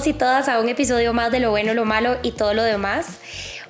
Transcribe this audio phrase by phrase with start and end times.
[0.00, 2.62] todos y todas a un episodio más de Lo Bueno, Lo Malo y todo lo
[2.62, 3.18] demás.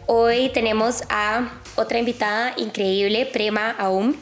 [0.07, 4.15] Hoy tenemos a otra invitada increíble, Prema Aum.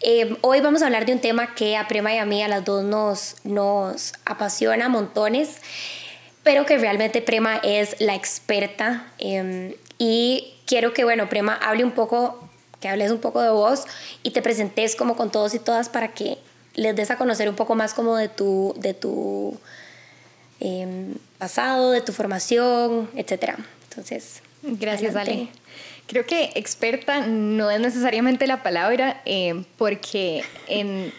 [0.00, 2.48] Eh, hoy vamos a hablar de un tema que a Prema y a mí, a
[2.48, 5.58] las dos, nos, nos apasiona montones,
[6.42, 9.06] pero que realmente Prema es la experta.
[9.18, 12.48] Em, y quiero que, bueno, Prema hable un poco,
[12.80, 13.84] que hables un poco de vos
[14.24, 16.38] y te presentes como con todos y todas para que
[16.74, 19.56] les des a conocer un poco más como de tu, de tu
[20.60, 23.54] em, pasado, de tu formación, etc.
[23.88, 25.48] Entonces, gracias, Ale.
[26.06, 31.12] Creo que experta no es necesariamente la palabra, eh, porque en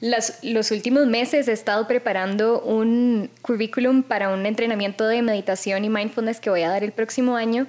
[0.00, 6.40] los últimos meses he estado preparando un currículum para un entrenamiento de meditación y mindfulness
[6.40, 7.66] que voy a dar el próximo año.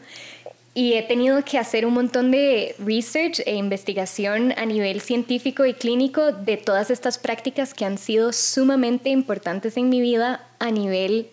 [0.73, 5.73] Y he tenido que hacer un montón de research e investigación a nivel científico y
[5.73, 11.27] clínico de todas estas prácticas que han sido sumamente importantes en mi vida a nivel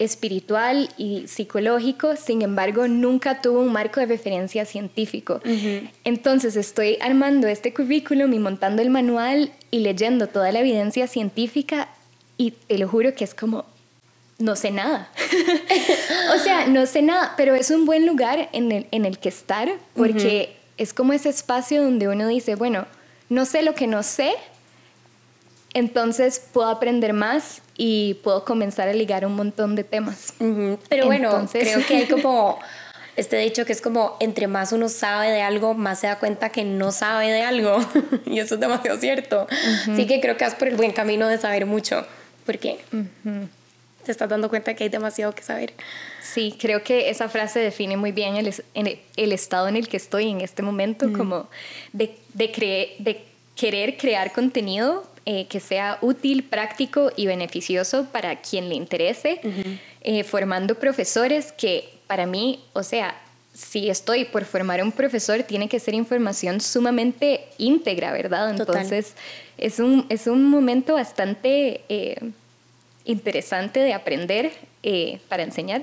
[0.00, 5.40] espiritual y psicológico, sin embargo, nunca tuvo un marco de referencia científico.
[6.04, 11.88] Entonces estoy armando este currículum y montando el manual y leyendo toda la evidencia científica
[12.38, 13.66] y te lo juro que es como,
[14.40, 15.08] no sé nada.
[16.34, 19.28] o sea, no sé nada, pero es un buen lugar en el, en el que
[19.28, 22.86] estar porque es como ese espacio donde uno dice, bueno,
[23.28, 24.34] no sé lo que no sé,
[25.74, 30.34] entonces puedo aprender más y puedo comenzar a ligar un montón de temas.
[30.88, 32.58] Pero bueno, creo que hay como
[33.16, 36.48] este dicho que es como entre más uno sabe de algo, más se da cuenta
[36.48, 37.78] que no sabe de algo.
[38.26, 39.46] y eso es demasiado cierto.
[39.90, 42.06] Así que creo que vas por el buen camino de saber mucho,
[42.46, 42.78] porque
[44.10, 45.72] te estás dando cuenta que hay demasiado que saber.
[46.20, 50.28] Sí, creo que esa frase define muy bien el, el, estado en el que estoy
[50.28, 51.48] en este momento, como
[51.92, 58.68] de, de, de querer crear contenido eh, que sea útil, práctico y beneficioso para quien
[58.68, 59.40] le interese,
[60.00, 63.14] eh, formando profesores que para mí, o sea,
[63.54, 68.50] si estoy por formar un profesor, tiene que ser información sumamente íntegra, ¿verdad?
[68.50, 69.14] Entonces,
[69.56, 72.32] es un, es un momento bastante eh,
[73.04, 74.52] interesante de aprender
[75.28, 75.82] para enseñar.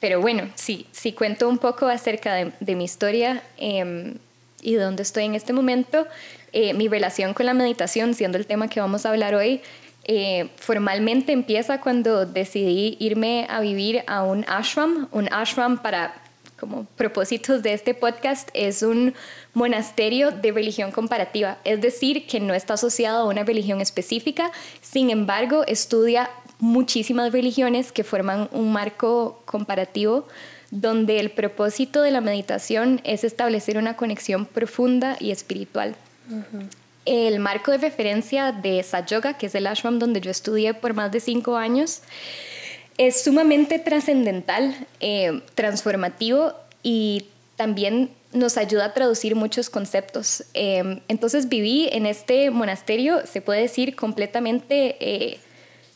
[0.00, 4.14] pero bueno, sí, sí cuento un poco acerca de, de mi historia em,
[4.62, 6.06] y de dónde estoy en este momento.
[6.52, 9.60] Eh, mi relación con la meditación, siendo el tema que vamos a hablar hoy,
[10.04, 15.08] eh, formalmente empieza cuando decidí irme a vivir a un ashram.
[15.12, 16.14] Un ashram para
[16.60, 19.14] como propósitos de este podcast es un
[19.54, 25.10] monasterio de religión comparativa, es decir, que no está asociado a una religión específica, sin
[25.10, 30.28] embargo, estudia muchísimas religiones que forman un marco comparativo
[30.70, 35.96] donde el propósito de la meditación es establecer una conexión profunda y espiritual.
[37.06, 41.10] El marco de referencia de Yoga, que es el ashram donde yo estudié por más
[41.10, 42.02] de cinco años,
[43.00, 46.52] es sumamente trascendental, eh, transformativo
[46.82, 47.24] y
[47.56, 50.44] también nos ayuda a traducir muchos conceptos.
[50.52, 55.38] Eh, entonces viví en este monasterio, se puede decir, completamente eh,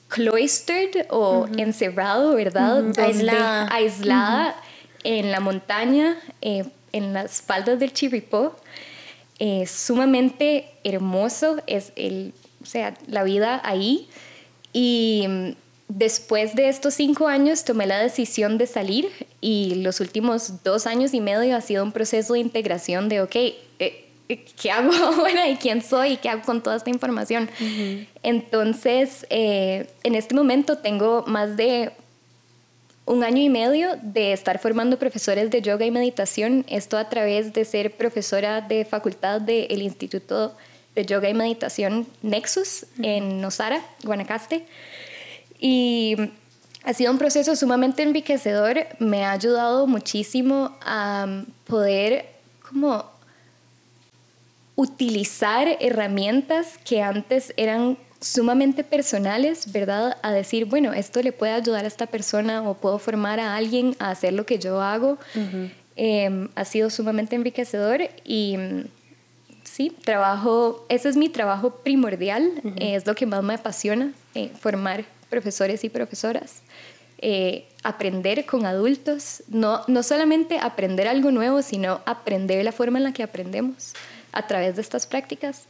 [0.09, 2.99] cloistered o encerrado, ¿verdad?
[2.99, 3.69] Aislada.
[3.71, 4.57] Aislada
[5.03, 8.57] en la montaña, en las faldas del Chirripó
[9.39, 12.33] es sumamente hermoso, es el,
[12.63, 14.09] o sea, la vida ahí.
[14.73, 15.51] Y mm,
[15.95, 19.09] después de estos cinco años tomé la decisión de salir
[19.41, 23.37] y los últimos dos años y medio ha sido un proceso de integración de, ok,
[23.37, 27.49] eh, eh, ¿qué hago ahora y quién soy y qué hago con toda esta información?
[28.25, 31.93] Entonces, eh, en este momento tengo más de
[33.07, 37.53] un año y medio de estar formando profesores de yoga y meditación, esto a través
[37.53, 40.57] de ser profesora de facultad del Instituto
[40.97, 44.65] de Yoga y Meditación Nexus en Nosara, Guanacaste.
[45.59, 46.17] Y
[46.85, 52.27] ha sido un proceso sumamente enriquecedor, me ha ayudado muchísimo a poder
[52.69, 53.05] como
[54.77, 60.17] utilizar herramientas que antes eran sumamente personales, ¿verdad?
[60.23, 63.97] A decir, bueno, esto le puede ayudar a esta persona o puedo formar a alguien
[63.99, 65.19] a hacer lo que yo hago.
[65.97, 68.57] Em, ha sido sumamente enriquecedor y
[69.63, 75.05] sí, trabajo, ese es mi trabajo primordial, es lo que más me apasiona, eh, formar
[75.35, 76.63] profesores y profesoras.
[77.19, 83.05] Eh, aprender con adultos, no, no solamente aprender algo nuevo, sino aprender la forma en
[83.05, 83.95] la que aprendemos
[84.33, 85.65] a través de estas prácticas.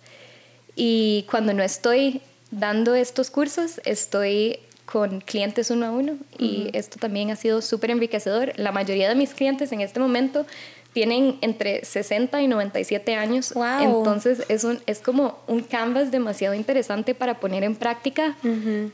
[0.77, 2.21] Y cuando no estoy
[2.51, 7.91] dando estos cursos estoy con clientes uno a uno y esto también ha sido súper
[7.91, 8.53] enriquecedor.
[8.57, 10.47] La mayoría de mis clientes en este momento
[10.95, 13.53] tienen entre 60 y 97 años.
[13.53, 13.99] Wow.
[13.99, 18.37] Entonces es, un, es como un canvas demasiado interesante para poner en práctica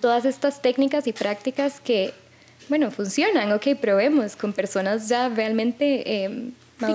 [0.01, 2.13] todas estas técnicas y prácticas que,
[2.69, 6.25] bueno, funcionan, ok, probemos con personas ya realmente...
[6.25, 6.51] Eh,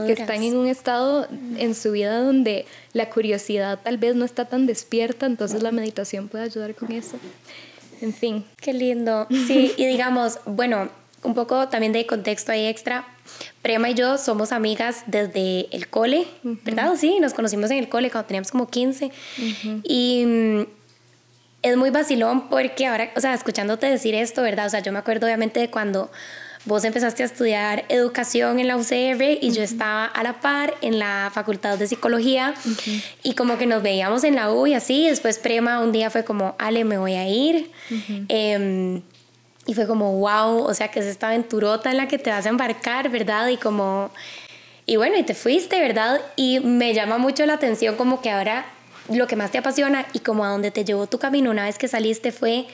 [0.07, 1.27] que están en un estado
[1.59, 6.27] en su vida donde la curiosidad tal vez no está tan despierta, entonces la meditación
[6.27, 7.19] puede ayudar con eso.
[8.01, 8.43] En fin.
[8.59, 9.27] Qué lindo.
[9.29, 10.89] Sí, y digamos, bueno,
[11.25, 13.07] un poco también de contexto ahí extra.
[13.61, 16.93] Prema y yo somos amigas desde el cole, ¿verdad?
[16.97, 19.11] Sí, nos conocimos en el cole cuando teníamos como 15.
[19.83, 20.61] Y mm,
[21.63, 24.67] es muy vacilón porque ahora, o sea, escuchándote decir esto, ¿verdad?
[24.67, 26.11] O sea, yo me acuerdo obviamente de cuando
[26.65, 30.99] vos empezaste a estudiar educación en la UCR y yo estaba a la par en
[30.99, 32.53] la Facultad de Psicología
[33.23, 35.07] y como que nos veíamos en la U y así.
[35.07, 37.71] Después Prema un día fue como, Ale, me voy a ir.
[38.27, 39.01] Em,
[39.67, 42.45] y fue como, wow, o sea, que es esta aventurota en la que te vas
[42.45, 43.47] a embarcar, ¿verdad?
[43.47, 44.11] Y como,
[44.85, 46.21] y bueno, y te fuiste, ¿verdad?
[46.35, 48.65] Y me llama mucho la atención como que ahora
[49.09, 51.77] lo que más te apasiona y como a donde te llevó tu camino una vez
[51.77, 52.67] que saliste fue,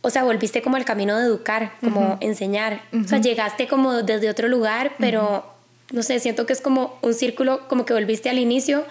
[0.00, 2.82] o sea, volviste como al camino de educar, como enseñar.
[2.92, 5.44] O sea, llegaste como desde otro lugar, pero
[5.92, 8.84] no sé, siento que es como un círculo, como que volviste al inicio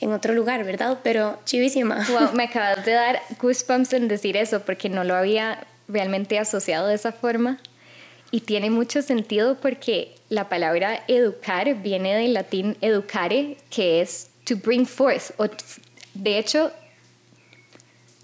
[0.00, 0.98] en otro lugar, ¿verdad?
[1.02, 2.04] Pero chivísima.
[2.10, 6.88] Wow, me acabas de dar goosebumps en decir eso, porque no lo había realmente asociado
[6.88, 7.58] de esa forma.
[8.30, 14.56] Y tiene mucho sentido porque la palabra educar viene del latín educare, que es to
[14.56, 15.46] bring forth, o
[16.14, 16.72] de hecho,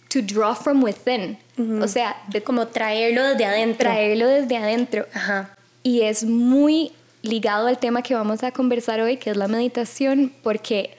[0.09, 1.39] to draw from within.
[1.81, 3.91] O sea, de como traerlo desde adentro.
[3.91, 5.07] Traerlo desde adentro.
[5.15, 5.57] Ajá.
[5.85, 6.93] Y es muy
[7.23, 10.97] ligado al tema que vamos a conversar hoy, que es la meditación, porque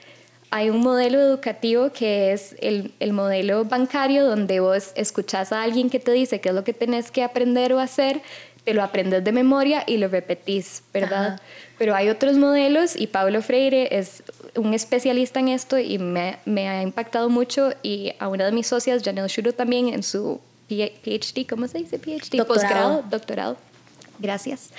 [0.54, 5.90] hay un modelo educativo que es el, el, modelo bancario, donde vos escuchás a alguien
[5.90, 8.22] que te dice qué es lo que tenés que aprender o hacer,
[8.62, 11.40] te lo aprendes de memoria y lo repetís, ¿verdad?
[11.76, 14.22] Pero hay otros modelos y Pablo Freire es
[14.54, 18.68] un especialista en esto y me, me ha impactado mucho y a una de mis
[18.68, 22.36] socias, Janelle Shuro, también en su PhD, ¿cómo se dice PhD?
[22.36, 22.46] Doctorado.
[22.46, 23.56] Postgrado, doctorado.
[24.20, 24.70] Gracias.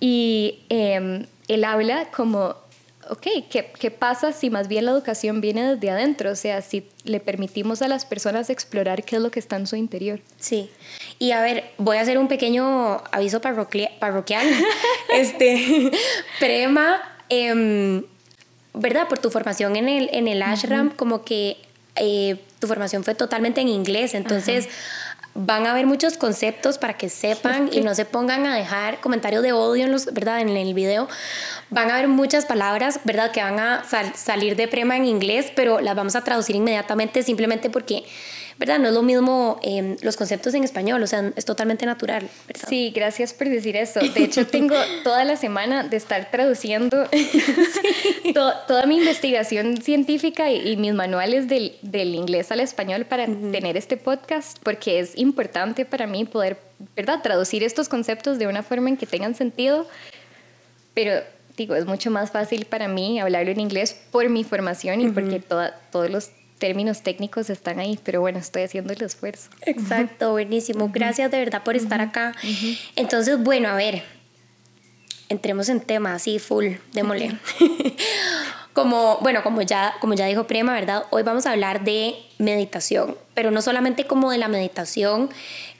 [0.00, 2.61] Y eh, él habla como
[3.12, 6.30] ok, ¿qué, ¿qué, pasa si más bien la educación viene desde adentro?
[6.30, 9.66] O sea, si le permitimos a las personas explorar qué es lo que está en
[9.66, 10.20] su interior.
[10.38, 10.70] Sí.
[11.18, 14.46] Y a ver, voy a hacer un pequeño aviso parroquial.
[15.14, 15.90] este,
[16.40, 18.02] Prema, eh,
[18.72, 19.08] ¿verdad?
[19.08, 21.58] Por tu formación en el, en el ashram, como que
[21.96, 24.68] eh, tu formación fue totalmente en inglés, entonces...
[25.34, 29.42] van a haber muchos conceptos para que sepan y no se pongan a dejar comentarios
[29.42, 30.40] de odio en los, ¿verdad?
[30.40, 31.08] En el video.
[31.70, 33.30] Van a haber muchas palabras, ¿verdad?
[33.30, 33.84] Que van a
[34.14, 38.04] salir de prema en inglés, pero las vamos a traducir inmediatamente simplemente porque
[38.58, 38.78] ¿verdad?
[38.78, 42.68] No es lo mismo em, los conceptos en español, o sea, es totalmente natural, ¿verdad?
[42.68, 44.00] Sí, gracias por decir eso.
[44.00, 47.08] De hecho, tengo toda la semana de estar traduciendo
[48.34, 53.96] toda mi investigación científica y, mis manuales del, del, inglés al español para tener este
[53.96, 56.58] podcast, porque es importante para mí poder,
[56.96, 59.86] ¿verdad?, traducir estos conceptos de una forma en que tengan sentido,
[60.94, 61.22] pero
[61.56, 65.40] digo, es mucho más fácil para mí hablarlo en inglés por mi formación y porque
[65.40, 66.30] toda, todos los
[66.62, 69.50] términos técnicos están ahí, pero bueno, estoy haciendo el esfuerzo.
[69.62, 70.90] Exacto, buenísimo.
[70.92, 72.36] Gracias de verdad por estar acá.
[72.94, 74.04] Entonces, bueno, a ver,
[75.28, 77.36] entremos en tema, así, full, démosle.
[78.74, 81.06] como, bueno, como ya, como ya dijo Prema, ¿verdad?
[81.10, 85.30] Hoy vamos a hablar de meditación, pero no solamente como de la meditación,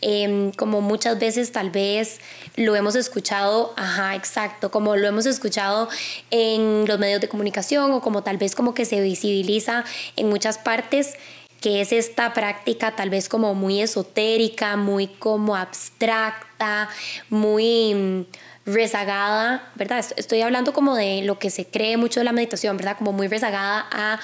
[0.03, 2.21] em, como muchas veces tal vez
[2.57, 5.89] lo hemos escuchado, ajá, exacto, como lo hemos escuchado
[6.31, 9.85] en los medios de comunicación o como tal vez como que se visibiliza
[10.17, 11.15] en muchas partes
[11.63, 16.89] que es esta práctica tal vez como muy esotérica, muy como abstracta,
[17.31, 18.25] muy mm,
[18.67, 20.05] rezagada, ¿verdad?
[20.17, 22.97] Estoy hablando como de lo que se cree mucho de la meditación, ¿verdad?
[22.99, 24.19] Como muy rezagada a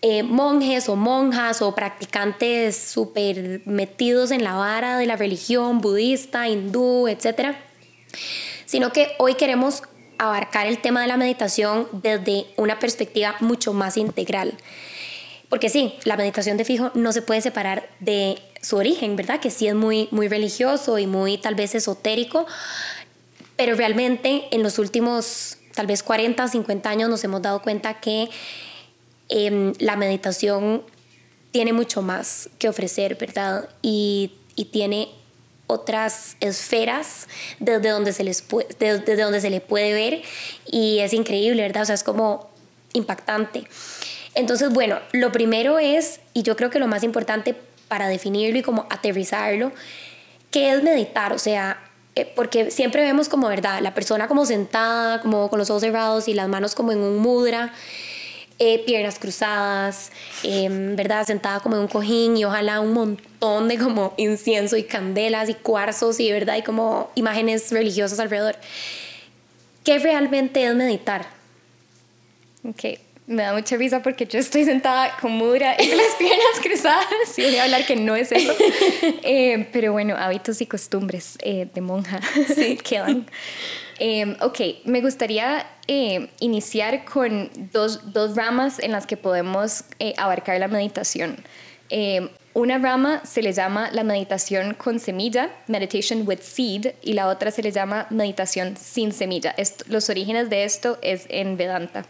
[0.00, 6.48] eh, monjes o monjas o practicantes súper metidos en la vara de la religión budista,
[6.48, 7.56] hindú, etc.
[8.64, 9.82] Sino que hoy queremos
[10.18, 14.54] abarcar el tema de la meditación desde una perspectiva mucho más integral.
[15.48, 19.40] Porque sí, la meditación de fijo no se puede separar de su origen, ¿verdad?
[19.40, 22.46] Que sí es muy, muy religioso y muy tal vez esotérico,
[23.56, 28.28] pero realmente en los últimos tal vez 40, 50 años nos hemos dado cuenta que
[29.28, 30.82] Em, la meditación
[31.50, 33.68] tiene mucho más que ofrecer, ¿verdad?
[33.82, 35.08] Y, y tiene
[35.68, 37.28] otras esferas
[37.60, 40.22] desde donde, se les puede, desde donde se le puede ver
[40.66, 41.82] y es increíble, ¿verdad?
[41.82, 42.50] O sea, es como
[42.94, 43.64] impactante.
[44.34, 47.54] Entonces, bueno, lo primero es, y yo creo que lo más importante
[47.86, 49.72] para definirlo y como aterrizarlo,
[50.50, 51.32] ¿qué es meditar?
[51.32, 51.82] O sea,
[52.14, 53.80] eh, porque siempre vemos como, ¿verdad?
[53.80, 57.18] La persona como sentada, como con los ojos cerrados y las manos como en un
[57.18, 57.72] mudra.
[58.60, 60.10] Eh, piernas cruzadas,
[60.42, 61.24] em, ¿verdad?
[61.24, 65.54] Sentada como en un cojín y ojalá un montón de como incienso y candelas y
[65.54, 66.56] cuarzos y, ¿verdad?
[66.56, 68.56] Y como imágenes religiosas alrededor.
[69.84, 71.26] ¿Qué realmente es meditar?
[72.68, 72.98] Ok,
[73.28, 77.42] me da mucha risa porque yo estoy sentada con mudra y las piernas cruzadas y
[77.42, 78.52] voy a hablar que no es eso.
[79.22, 82.20] Eh, pero bueno, hábitos y costumbres eh, de monja
[82.54, 82.76] sí.
[82.82, 83.26] quedan.
[83.98, 90.12] Eh, ok, me gustaría eh, iniciar con dos, dos, ramas en las que podemos eh,
[90.18, 91.36] abarcar la meditación.
[91.88, 97.28] Eh, una rama se le llama la meditación con semilla, meditation with seed, y la
[97.28, 99.54] otra se le llama meditación sin semilla.
[99.86, 102.04] los orígenes de esto es en Vedanta,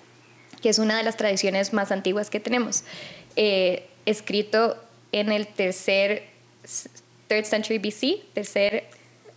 [0.61, 2.83] que es una de las tradiciones más antiguas que tenemos,
[4.07, 4.76] escrito
[5.12, 6.25] en el tercer
[7.28, 8.88] third century BC, tercer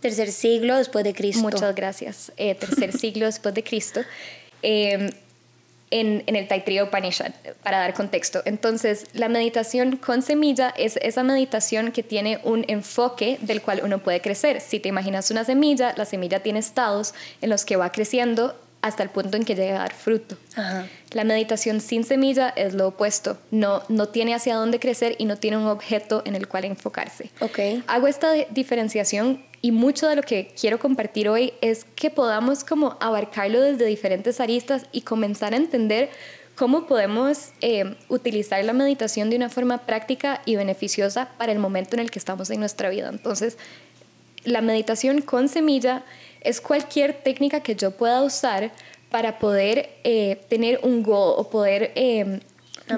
[0.02, 1.42] Tercer siglo después de Cristo.
[1.42, 2.32] Muchas gracias.
[2.36, 4.00] Eh, tercer siglo después de Cristo.
[4.62, 5.10] Eh,
[5.92, 7.32] en, en, el Taittiriya Upanishad,
[7.62, 8.42] para dar contexto.
[8.44, 13.98] Entonces, la meditación con semilla es esa meditación que tiene un enfoque del cual uno
[13.98, 14.60] puede crecer.
[14.60, 19.02] Si te imaginas una semilla, la semilla tiene estados en los que va creciendo hasta
[19.02, 20.36] el punto en que llega a dar fruto.
[21.12, 25.36] La meditación sin semilla es lo opuesto, no, no tiene hacia dónde crecer y no
[25.36, 27.30] tiene un objeto en el cual enfocarse.
[27.40, 27.82] Okay.
[27.86, 32.96] Hago esta diferenciación y mucho de lo que quiero compartir hoy es que podamos como
[33.00, 36.10] abarcarlo desde diferentes aristas y comenzar a entender
[36.56, 41.94] cómo podemos eh, utilizar la meditación de una forma práctica y beneficiosa para el momento
[41.94, 43.08] en el que estamos en nuestra vida.
[43.08, 43.56] Entonces,
[44.44, 46.04] la meditación con semilla
[46.44, 48.72] es cualquier técnica que yo pueda usar
[49.10, 52.40] para poder eh, tener un goal o poder eh,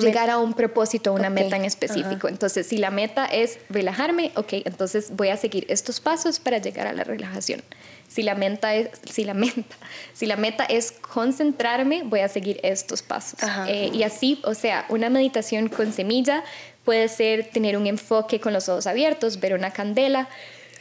[0.01, 2.29] llegar a un propósito, una meta en específico.
[2.29, 6.87] Entonces, si la meta es relajarme, ok, entonces voy a seguir estos pasos para llegar
[6.87, 7.63] a la relajación.
[8.09, 9.63] Si la meta es, si la meta,
[10.15, 13.41] si la meta es concentrarme, voy a seguir estos pasos.
[13.67, 16.45] Eh, y así, o sea, una meditación con semilla
[16.85, 20.29] puede ser tener un enfoque con los ojos abiertos, ver una candela.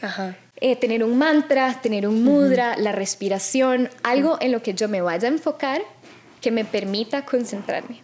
[0.00, 0.36] Ajá.
[0.60, 5.00] Eh, tener un mantra, tener un mudra, la respiración, algo en lo que yo me
[5.00, 5.82] vaya a enfocar
[6.40, 8.02] que me permita concentrarme.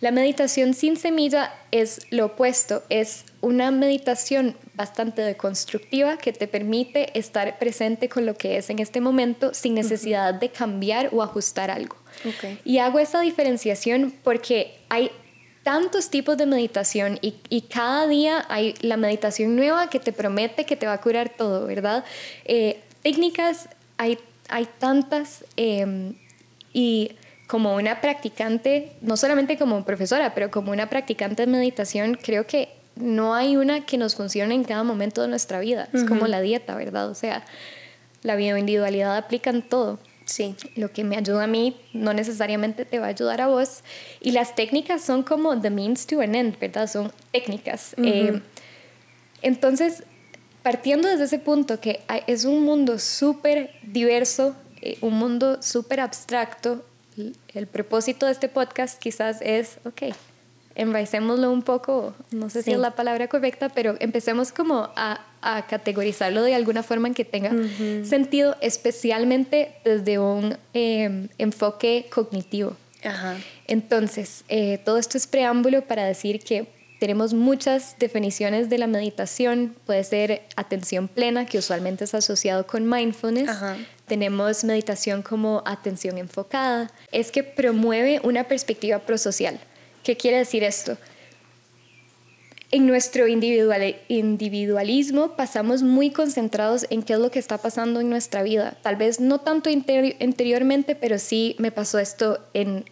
[0.00, 7.16] La meditación sin semilla es lo opuesto, es una meditación bastante deconstructiva que te permite
[7.18, 11.70] estar presente con lo que es en este momento sin necesidad de cambiar o ajustar
[11.70, 11.96] algo.
[12.64, 15.12] Y hago esa diferenciación porque hay
[15.62, 20.76] tantos tipos de meditación y, cada día hay la meditación nueva que te promete que
[20.76, 22.04] te va a curar todo, ¿verdad?
[22.44, 26.14] Eh, técnicas hay, hay tantas em,
[26.72, 27.12] y
[27.46, 32.70] como una practicante, no solamente como profesora, pero como una practicante de meditación, creo que
[32.96, 35.88] no hay una que nos funcione en cada momento de nuestra vida.
[35.92, 37.08] Es como la dieta, ¿verdad?
[37.08, 37.44] O sea,
[38.22, 39.98] la bioindividualidad aplica en todo.
[40.32, 40.56] Sí.
[40.76, 43.82] Lo que me ayuda a mí no necesariamente te va a ayudar a vos.
[44.18, 46.88] Y las técnicas son como the means to an end, ¿verdad?
[46.88, 47.94] Son técnicas.
[47.98, 48.40] Eh,
[49.42, 50.04] entonces,
[50.62, 56.82] partiendo desde ese punto que es un mundo súper diverso, eh, un mundo súper abstracto,
[57.52, 60.14] el propósito de este podcast quizás es, ok,
[60.74, 65.66] enraicémoslo un poco, no sé si es la palabra correcta, pero empecemos como a, a
[65.66, 67.52] categorizarlo de alguna forma en que tenga
[68.04, 72.76] sentido, especialmente desde un em, enfoque cognitivo.
[73.66, 76.66] Entonces, eh, todo esto es preámbulo para decir que
[77.00, 79.74] tenemos muchas definiciones de la meditación.
[79.86, 83.50] Puede ser atención plena, que usualmente es asociado con mindfulness.
[84.06, 86.92] Tenemos meditación como atención enfocada.
[87.10, 89.58] Es que promueve una perspectiva prosocial.
[90.02, 90.96] ¿Qué quiere decir esto?
[92.72, 98.42] En nuestro individualismo pasamos muy concentrados en qué es lo que está pasando en nuestra
[98.42, 98.78] vida.
[98.82, 102.86] Tal vez no tanto interiormente, pero sí me pasó esto en,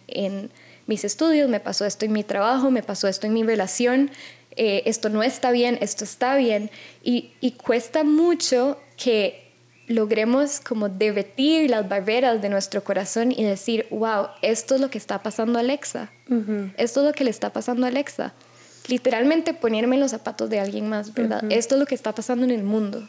[0.85, 4.11] mis estudios, me pasó esto en mi trabajo, me pasó esto en mi relación,
[4.55, 6.69] eh, esto no está bien, esto está bien.
[7.03, 9.40] Y, y cuesta mucho que
[9.91, 14.97] logremos como derretir las barreras de nuestro corazón y decir, wow, esto es lo que
[14.97, 16.11] está pasando a Alexa,
[16.77, 18.33] esto es lo que le está pasando a Alexa.
[18.87, 21.43] Literalmente ponerme en los zapatos de alguien más, ¿verdad?
[21.51, 23.07] Esto es lo que está pasando en el mundo,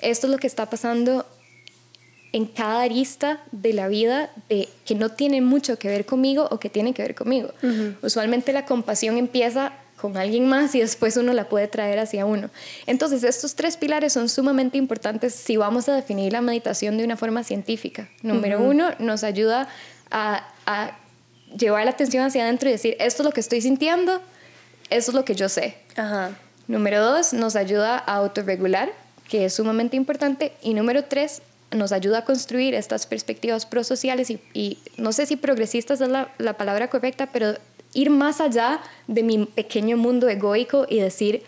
[0.00, 1.26] esto es lo que está pasando
[2.32, 6.60] en cada arista de la vida de, que no tiene mucho que ver conmigo o
[6.60, 7.52] que tiene que ver conmigo.
[8.02, 12.50] Usualmente la compasión empieza con alguien más y después uno la puede traer hacia uno.
[12.86, 17.16] Entonces, estos tres pilares son sumamente importantes si vamos a definir la meditación de una
[17.16, 18.08] forma científica.
[18.22, 19.68] Número uno, nos ayuda
[20.10, 20.44] a,
[21.56, 24.20] llevar la atención hacia adentro y decir, esto es lo que estoy sintiendo,
[24.90, 25.76] esto es lo que yo sé.
[26.66, 28.90] Número dos, nos ayuda a autorregular,
[29.28, 30.52] que es sumamente importante.
[30.62, 35.36] Y número tres, nos ayuda a construir estas perspectivas prosociales y, y no sé si
[35.36, 37.54] progresistas es la, la palabra correcta, pero
[37.94, 41.42] ir más allá de mi pequeño mundo egoico y decir,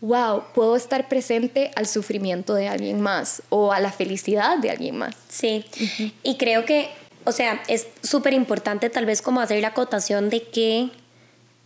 [0.00, 4.96] wow, puedo estar presente al sufrimiento de alguien más o a la felicidad de alguien
[4.96, 5.14] más.
[5.28, 5.64] Sí,
[6.22, 6.88] y creo que,
[7.24, 10.90] o sea, es súper importante tal vez como hacer la acotación de que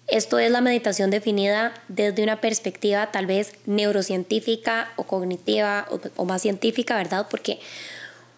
[0.06, 6.24] esto es la meditación definida desde una perspectiva tal vez neurocientífica o cognitiva o, o
[6.24, 7.26] más científica, ¿verdad?
[7.30, 7.60] Porque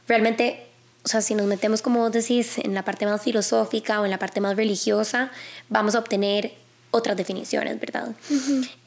[0.06, 0.66] realmente
[1.04, 4.11] o sea, si nos metemos, como vos decís, en la parte más filosófica o en
[4.11, 5.32] la parte más religiosa,
[5.68, 6.54] vamos a obtener
[6.92, 8.14] otras definiciones, ¿verdad?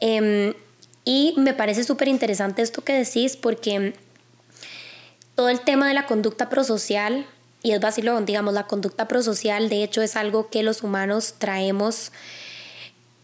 [0.00, 0.54] Em,
[1.04, 3.94] y me parece súper interesante esto que decís porque
[5.34, 7.26] todo el tema de la conducta prosocial,
[7.62, 12.12] y es vacilón, digamos, la conducta prosocial de hecho es algo que los humanos traemos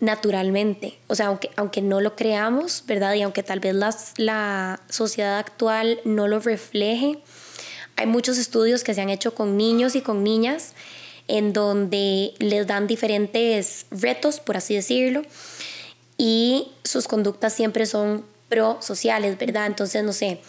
[0.00, 0.98] naturalmente.
[1.06, 3.14] O sea, aunque, aunque no lo creamos, ¿verdad?
[3.14, 3.74] Y aunque tal vez
[4.16, 7.22] la sociedad actual no lo refleje,
[7.96, 10.74] hay muchos estudios que se han hecho con niños y con niñas
[11.28, 15.22] en donde les dan diferentes retos, por así decirlo,
[16.18, 19.66] y sus conductas siempre son pro-sociales, ¿verdad?
[19.66, 20.40] Entonces, no sé,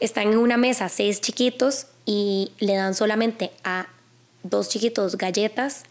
[0.00, 3.88] están en una mesa seis chiquitos y le dan solamente a
[4.42, 5.84] dos chiquitos galletas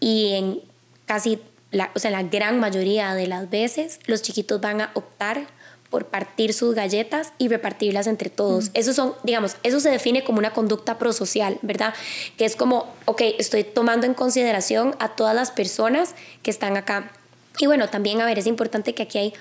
[0.00, 0.60] y en
[1.06, 5.46] casi, la, o sea, la gran mayoría de las veces los chiquitos van a optar
[5.90, 8.70] por partir sus galletas y repartirlas entre todos.
[8.74, 11.94] Eso son, digamos, eso se define como una conducta prosocial, ¿verdad?
[12.36, 17.10] Que es como, ok, estoy tomando en consideración a todas las personas que están acá.
[17.58, 19.34] Y bueno, también, a ver, es importante que aquí hay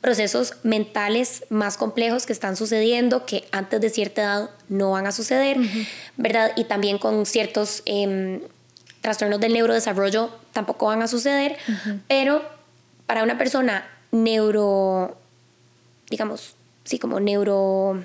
[0.00, 5.12] procesos mentales más complejos que están sucediendo, que antes de cierta edad no van a
[5.12, 5.56] suceder,
[6.16, 6.50] ¿verdad?
[6.56, 8.40] Y también con ciertos em,
[9.00, 11.56] trastornos del neurodesarrollo tampoco van a suceder,
[12.08, 12.42] pero
[13.06, 15.16] para una persona neuro
[16.12, 16.54] digamos,
[16.84, 18.04] sí, como neuro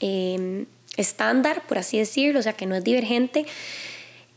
[0.00, 0.66] em,
[0.96, 3.46] estándar, por así decirlo, o sea, que no es divergente,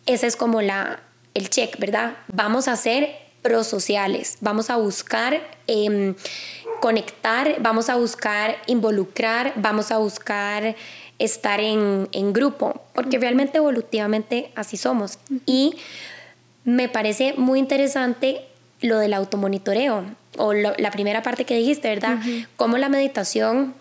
[0.05, 0.99] ese es como la,
[1.33, 2.17] el check, ¿verdad?
[2.27, 6.13] Vamos a ser prosociales, vamos a buscar em,
[6.79, 10.75] conectar, vamos a buscar involucrar, vamos a buscar
[11.17, 15.17] estar en, en grupo, porque realmente evolutivamente así somos.
[15.47, 15.77] Y
[16.63, 18.45] me parece muy interesante
[18.81, 20.03] lo del automonitoreo
[20.37, 22.17] o la primera parte que dijiste, ¿verdad?
[22.55, 23.73] Cómo la meditación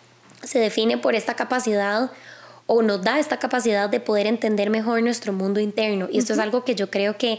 [0.43, 2.11] se define por esta capacidad
[2.67, 6.09] o nos da esta capacidad de poder entender mejor nuestro mundo interno.
[6.11, 7.39] Y esto es algo que yo creo que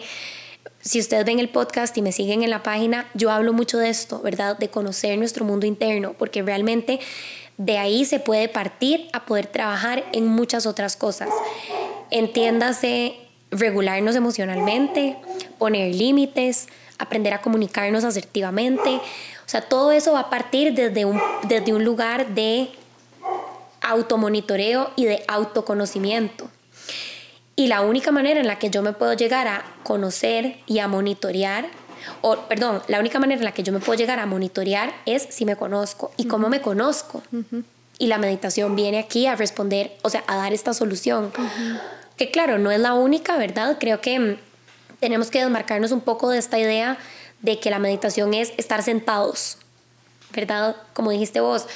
[0.80, 3.90] si ustedes ven el podcast y me siguen en la página, yo hablo mucho de
[3.90, 4.58] esto, ¿verdad?
[4.58, 7.00] De conocer nuestro mundo interno, porque realmente
[7.58, 11.30] de ahí se puede partir a poder trabajar en muchas otras cosas.
[12.10, 13.16] Entiéndase
[13.52, 15.18] regularnos emocionalmente,
[15.58, 18.90] poner límites, aprender a comunicarnos asertivamente.
[18.90, 22.70] O sea, todo eso va a partir desde un, desde un lugar de
[23.82, 26.50] automonitoreo y de autoconocimiento.
[27.56, 30.88] Y la única manera en la que yo me puedo llegar a conocer y a
[30.88, 31.66] monitorear,
[32.22, 35.28] o perdón, la única manera en la que yo me puedo llegar a monitorear es
[35.32, 37.24] si me conozco y cómo me conozco.
[37.98, 41.32] Y la meditación viene aquí a responder, o sea, a dar esta solución.
[42.16, 43.78] Que claro, no es la única, ¿verdad?
[43.80, 44.38] Creo que
[45.00, 46.98] tenemos que desmarcarnos un poco de esta idea
[47.42, 49.58] de que la meditación es estar sentados,
[50.34, 50.76] ¿verdad?
[50.94, 51.68] Como dijiste vos,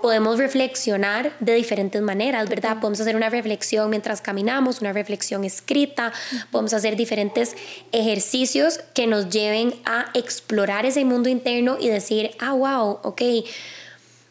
[0.00, 2.80] podemos reflexionar de diferentes maneras, ¿verdad?
[2.80, 6.12] Podemos hacer una reflexión mientras caminamos, una reflexión escrita,
[6.50, 7.54] podemos hacer diferentes
[7.92, 13.22] ejercicios que nos lleven a explorar ese mundo interno y decir, ah, wow, ok,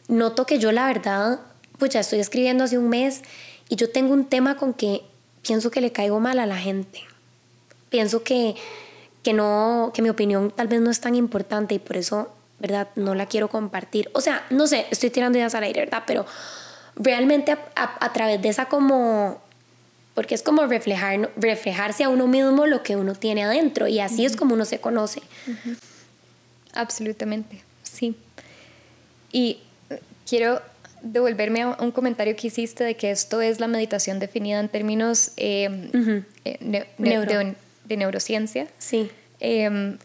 [0.09, 1.39] noto que yo la verdad,
[1.79, 3.21] pues ya estoy escribiendo hace un mes
[3.69, 5.03] y yo tengo un tema con que
[5.41, 7.10] pienso que le caigo mal a la gente
[7.91, 8.55] pienso que,
[9.21, 12.87] que no, que mi opinión tal vez no es tan importante y por eso, ¿verdad?
[12.95, 14.09] No la quiero compartir.
[14.13, 16.03] O sea, no sé, estoy tirando ideas al aire, ¿verdad?
[16.07, 16.25] Pero
[16.95, 19.41] realmente a, través de esa como,
[20.15, 24.25] porque es como reflejar, reflejarse a uno mismo lo que uno tiene adentro y así
[24.25, 25.21] es como uno se conoce.
[26.73, 28.15] Absolutamente, sí.
[29.33, 29.59] Y
[30.27, 30.61] quiero
[31.01, 35.31] devolverme a un comentario que hiciste de que esto es la meditación definida en términos
[35.35, 35.89] eh,
[36.45, 37.41] eh de
[37.97, 38.67] neurociencia.
[38.77, 39.09] Sí.
[39.39, 39.97] Em,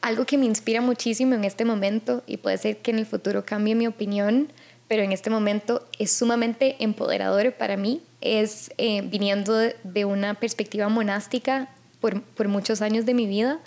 [0.00, 3.44] algo que me inspira muchísimo en este momento y puede ser que en el futuro
[3.44, 4.48] cambie mi opinión,
[4.88, 10.88] pero en este momento es sumamente empoderador para mí, es eh, viniendo de, una perspectiva
[10.88, 11.68] monástica
[12.00, 13.58] por, por, muchos años de mi vida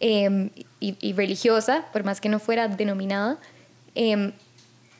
[0.00, 3.38] em, y, religiosa, por más que no fuera denominada,
[3.94, 4.32] em,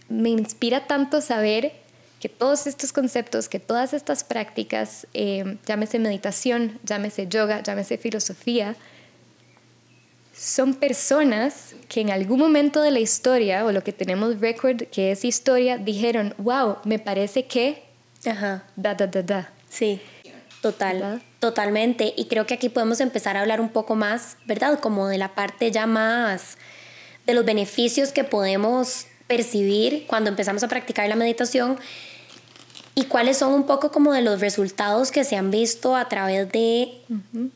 [0.09, 1.73] me inspira tanto saber
[2.21, 8.77] que todos estos conceptos, que todas estas prácticas, eh, llámese meditación, llámese yoga, llámese filosofía,
[10.37, 15.13] son personas que en algún momento de la historia, o lo que tenemos record que
[15.13, 17.83] es historia, dijeron, wow, me parece que...
[18.27, 18.65] Ajá.
[18.77, 19.53] Da, da, da, da.
[19.69, 20.01] Sí,
[20.63, 22.13] total, totalmente.
[22.17, 24.79] Y creo que aquí podemos empezar a hablar un poco más, ¿verdad?
[24.79, 26.57] Como de la parte ya más
[27.27, 31.79] de los beneficios que podemos percibir cuando empezamos a practicar la meditación
[32.97, 36.51] y cuáles son un poco como de los resultados que se han visto a través
[36.51, 37.01] de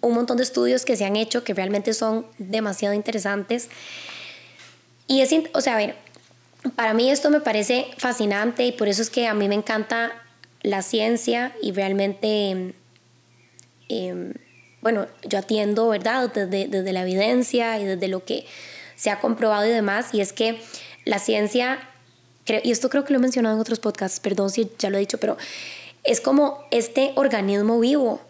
[0.00, 3.70] un montón de estudios que se han hecho que realmente son demasiado interesantes.
[5.08, 5.96] Y es, o sea, a ver,
[6.76, 10.12] para mí esto me parece fascinante y por eso es que a mí me encanta
[10.62, 12.72] la ciencia y realmente,
[13.88, 14.32] em,
[14.80, 16.30] bueno, yo atiendo, ¿verdad?
[16.32, 18.46] Desde, desde la evidencia y desde lo que
[18.94, 20.60] se ha comprobado y demás, y es que
[21.04, 21.78] la ciencia
[22.46, 25.00] y esto creo que lo he mencionado en otros podcasts, perdón si ya lo he
[25.00, 25.36] dicho, pero
[26.02, 28.20] es como este organismo vivo.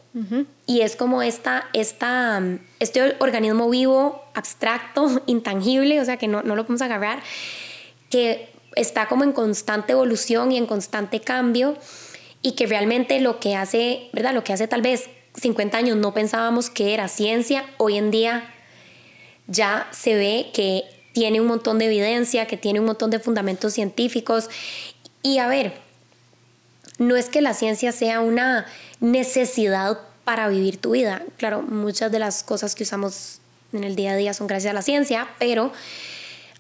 [0.65, 2.41] Y es como esta, esta,
[2.79, 7.21] este organismo vivo, abstracto, intangible, o sea, que no, no lo podemos agarrar,
[8.11, 11.77] que está como en constante evolución y en constante cambio
[12.43, 14.35] y que realmente lo que hace, ¿verdad?
[14.35, 18.55] Lo que hace tal vez 50 años no pensábamos que era ciencia, hoy en día
[19.49, 20.85] ya se ve que
[21.15, 24.51] tiene un montón de evidencia, que tiene un montón de fundamentos científicos.
[25.23, 25.73] Y a ver,
[26.99, 28.67] no es que la ciencia sea una
[29.01, 31.23] necesidad para vivir tu vida.
[31.39, 33.39] Claro, muchas de las cosas que usamos
[33.73, 35.73] en el día a día son gracias a la ciencia, pero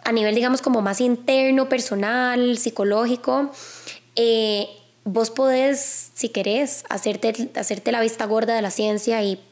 [0.05, 3.51] a nivel, digamos, como más interno, personal, psicológico,
[4.14, 4.69] eh,
[5.03, 9.43] vos podés, si querés, hacerte, hacerte la vista gorda de la ciencia y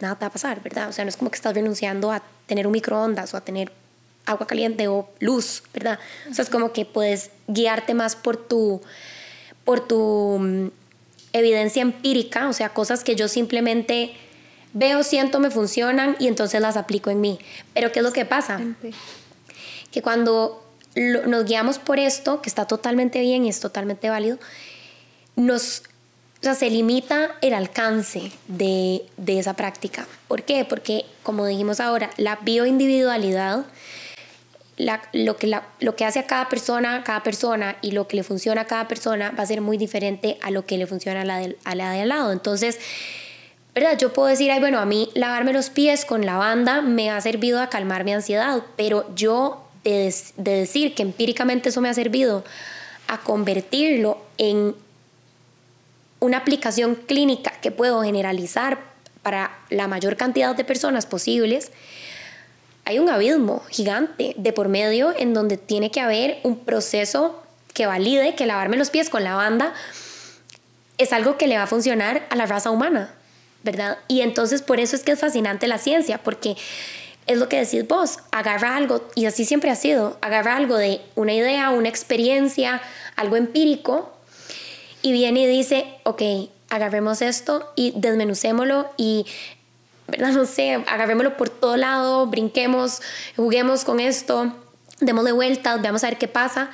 [0.00, 0.88] nada te va a pasar, ¿verdad?
[0.88, 3.70] O sea, no es como que estás renunciando a tener un microondas o a tener
[4.26, 5.98] agua caliente o luz, ¿verdad?
[6.30, 8.80] O sea, es como que puedes guiarte más por tu,
[9.64, 10.68] por tu mm,
[11.32, 14.14] evidencia empírica, o sea, cosas que yo simplemente
[14.72, 17.38] veo, siento, me funcionan y entonces las aplico en mí.
[17.74, 18.60] Pero ¿qué es lo que pasa?
[19.90, 20.64] Que cuando
[20.96, 24.38] nos guiamos por esto, que está totalmente bien y es totalmente válido,
[25.36, 25.82] nos,
[26.40, 30.06] o sea, se limita el alcance de, de esa práctica.
[30.28, 30.64] ¿Por qué?
[30.64, 33.64] Porque, como dijimos ahora, la bioindividualidad
[34.76, 38.62] lo, que lo que hace a cada persona, cada persona y lo que le funciona
[38.62, 41.38] a cada persona va a ser muy diferente a lo que le funciona a la
[41.38, 42.32] de, a la de al lado.
[42.32, 42.78] Entonces,
[43.74, 43.96] ¿verdad?
[43.98, 47.60] Yo puedo decir, ay, bueno, a mí lavarme los pies con lavanda me ha servido
[47.60, 52.44] a calmar mi ansiedad, pero yo de, de decir que empíricamente eso me ha servido
[53.06, 54.74] a convertirlo en
[56.20, 58.78] una aplicación clínica que puedo generalizar
[59.22, 61.70] para la mayor cantidad de personas posibles,
[62.84, 67.42] hay un abismo gigante de por medio en donde tiene que haber un proceso
[67.72, 69.74] que valide que lavarme los pies con lavanda
[70.98, 73.12] es algo que le va a funcionar a la raza humana,
[73.62, 73.98] ¿verdad?
[74.06, 76.56] Y entonces por eso es que es fascinante la ciencia, porque
[77.26, 81.00] es lo que decís vos, agarra algo, y así siempre ha sido, agarra algo de
[81.16, 82.80] una idea, una experiencia,
[83.16, 84.12] algo empírico,
[85.02, 86.22] y viene y dice, ok,
[86.70, 89.26] agarremos esto y desmenucémoslo y
[90.08, 90.32] ¿verdad?
[90.32, 93.00] No sé, agarrémoslo por todo lado, brinquemos,
[93.36, 94.52] juguemos con esto,
[95.00, 96.70] démosle vueltas, veamos a ver qué pasa.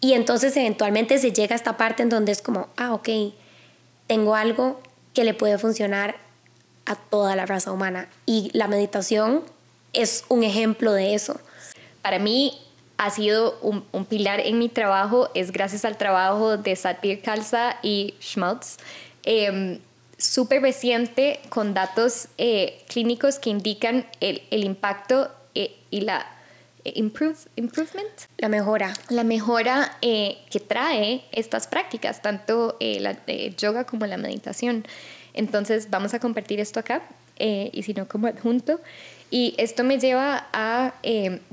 [0.00, 3.08] Y entonces eventualmente se llega a esta parte en donde es como, ah, ok,
[4.06, 4.80] tengo algo
[5.14, 6.16] que le puede funcionar
[6.84, 8.08] a toda la raza humana.
[8.26, 9.42] Y la meditación
[9.92, 11.40] es un ejemplo de eso.
[12.02, 12.60] Para mí
[12.98, 18.14] ha sido un, pilar en mi trabajo, es gracias al trabajo de Satbir Kalsa y
[18.20, 18.76] Schmaltz.
[19.24, 19.80] Eh,
[20.18, 26.26] súper reciente con datos eh, clínicos que indican el, el impacto eh, y la
[26.84, 28.12] eh, improve, improvement.
[28.38, 28.92] La mejora.
[29.08, 33.16] La mejora que trae estas prácticas, tanto la
[33.56, 34.86] yoga como la meditación.
[35.32, 37.02] Entonces vamos a compartir esto acá
[37.38, 38.80] y si no como adjunto.
[39.30, 40.94] Y esto me lleva a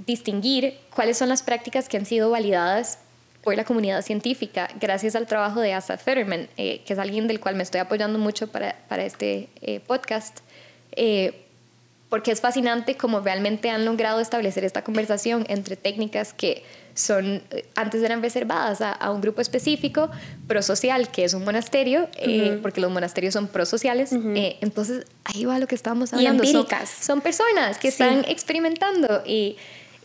[0.05, 2.99] distinguir cuáles son las prácticas que han sido validadas
[3.43, 7.39] por la comunidad científica, gracias al trabajo de Asa Fetterman, eh, que es alguien del
[7.39, 10.39] cual me estoy apoyando mucho para, para este eh, podcast,
[10.91, 11.45] eh,
[12.09, 17.41] porque es fascinante cómo realmente han logrado establecer esta conversación entre técnicas que son,
[17.75, 20.11] antes eran reservadas a, un grupo específico,
[20.45, 22.09] prosocial, que es un monasterio,
[22.61, 26.43] porque los monasterios son prosociales, entonces ahí va lo que estábamos hablando.
[26.43, 26.89] Y empíricas.
[26.89, 29.55] Son, personas que están experimentando y,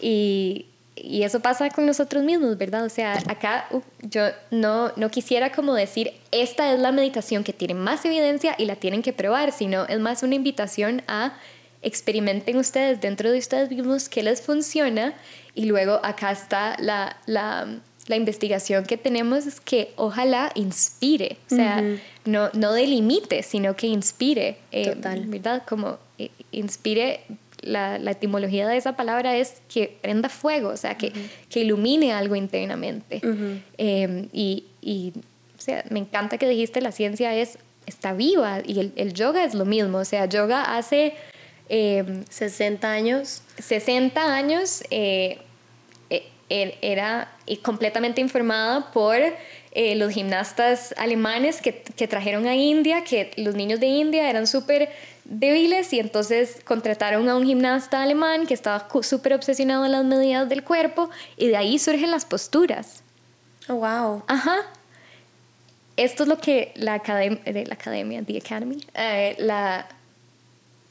[0.01, 0.66] y
[0.97, 2.85] y eso pasa con nosotros mismos, ¿verdad?
[2.85, 7.53] O sea, acá uh, yo no, no quisiera como decir, esta es la meditación que
[7.53, 11.35] tiene más evidencia y la tienen que probar, sino es más una invitación a
[11.83, 15.15] experimenten ustedes dentro de ustedes mismos qué les funciona
[15.55, 17.69] y luego acá está la, la,
[18.07, 21.85] la investigación que tenemos es que ojalá inspire, o sea,
[22.25, 25.63] no, no delimite, sino que inspire, eh, ¿verdad?
[25.69, 27.21] Como eh, inspire
[27.67, 31.13] la, la, etimología de esa palabra es que prenda fuego, o sea, que,
[31.51, 33.21] que ilumine algo internamente.
[33.77, 35.13] Em, y, y
[35.57, 39.45] o sea, me encanta que dijiste la ciencia es, está viva y el, el yoga
[39.45, 41.15] es lo mismo, o sea, yoga hace...
[41.69, 43.43] 60 em, años.
[43.59, 45.39] 60 años eh,
[46.11, 49.17] e, e, era completamente informada por
[49.73, 54.47] eh, los gimnastas alemanes que, que, trajeron a India, que los niños de India eran
[54.47, 54.91] súper
[55.29, 60.49] débiles y entonces contrataron a un gimnasta alemán que estaba súper obsesionado en las medidas
[60.49, 63.03] del cuerpo y de ahí surgen las posturas.
[63.69, 64.23] Oh, wow.
[64.27, 64.59] Ajá.
[65.97, 69.89] Esto es lo que la, academia, la academia, the academy, eh, la,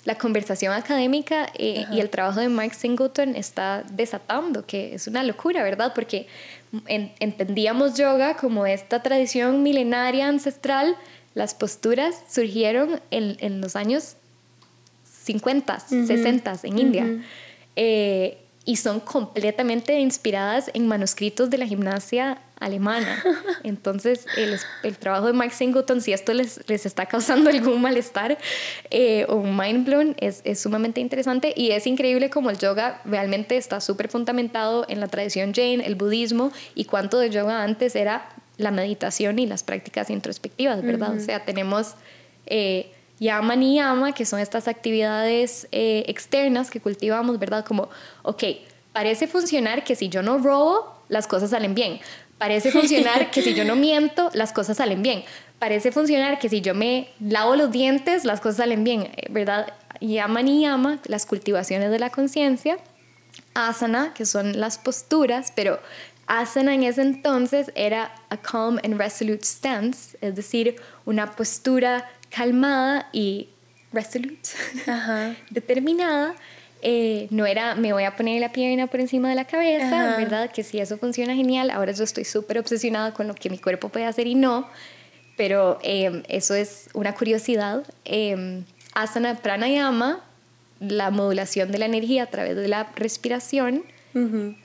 [0.03, 5.23] la conversación académica eh, y el trabajo de Mike Singleton está desatando, que es una
[5.23, 5.93] locura, ¿verdad?
[5.93, 6.27] Porque
[6.87, 10.97] entendíamos yoga como esta tradición milenaria ancestral,
[11.35, 14.15] las posturas surgieron en, en los años
[15.25, 17.07] 50, 60 en India.
[17.75, 23.23] Eh, y son completamente inspiradas en manuscritos de la gimnasia alemana.
[23.63, 28.39] Entonces, el, el, trabajo de Mike Singleton, si esto les, les está causando algún malestar
[28.89, 33.01] eh, o un mind blown, es, es, sumamente interesante y es increíble como el yoga
[33.05, 37.95] realmente está súper fundamentado en la tradición Jain, el budismo y cuánto de yoga antes
[37.95, 41.15] era la meditación y las prácticas introspectivas, ¿verdad?
[41.15, 41.93] O sea, tenemos...
[42.47, 47.65] Eh, Yama ni Yama, que son estas actividades eh, externas que cultivamos, ¿verdad?
[47.65, 47.89] Como,
[48.23, 48.43] ok,
[48.93, 51.99] parece funcionar que si yo no robo, las cosas salen bien.
[52.37, 55.23] Parece funcionar que si yo no miento, las cosas salen bien.
[55.59, 59.73] Parece funcionar que si yo me lavo los dientes, las cosas salen bien, ¿verdad?
[60.01, 62.77] Yama ni Yama, las cultivaciones de la conciencia.
[63.53, 65.79] Asana, que son las posturas, pero
[66.27, 70.75] asana en ese entonces era a calm and resolute stance, es decir,
[71.05, 73.49] una postura calmada y
[73.93, 74.49] resolute,
[75.49, 76.35] determinada.
[76.87, 80.51] Eh, no era me voy a poner la pierna por encima de la cabeza, ¿verdad?
[80.51, 83.89] Que si eso funciona genial, ahora yo estoy súper obsesionada con lo que mi cuerpo
[83.89, 84.67] puede hacer y no,
[85.35, 87.83] pero em, eso es una curiosidad.
[88.03, 90.23] Eh, asana pranayama,
[90.79, 93.83] la modulación de la energía a través de la respiración,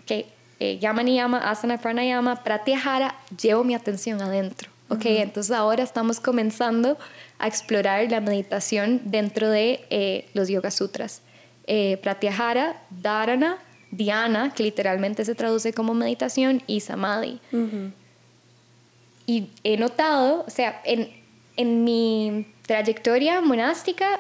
[0.06, 0.26] que
[0.60, 4.70] eh, yama niyama, asana pranayama, pratyahara, llevo mi atención adentro.
[4.90, 6.98] Ok, entonces ahora estamos comenzando
[7.38, 11.22] a explorar la meditación dentro de eh, los Yoga Sutras.
[11.68, 13.58] Eh, pratyahara, Dharana,
[13.92, 17.40] Dhyana, que literalmente se traduce como meditación, y Samadhi.
[19.26, 21.08] Y he notado, o sea, en,
[21.56, 24.18] en mi trayectoria monástica,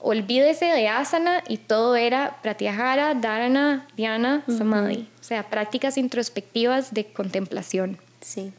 [0.00, 5.08] olvídese de asana y todo era pratyahara, dharana, dhyana, samadhi.
[5.20, 7.98] O sea, prácticas introspectivas de contemplación.
[8.20, 8.52] Sí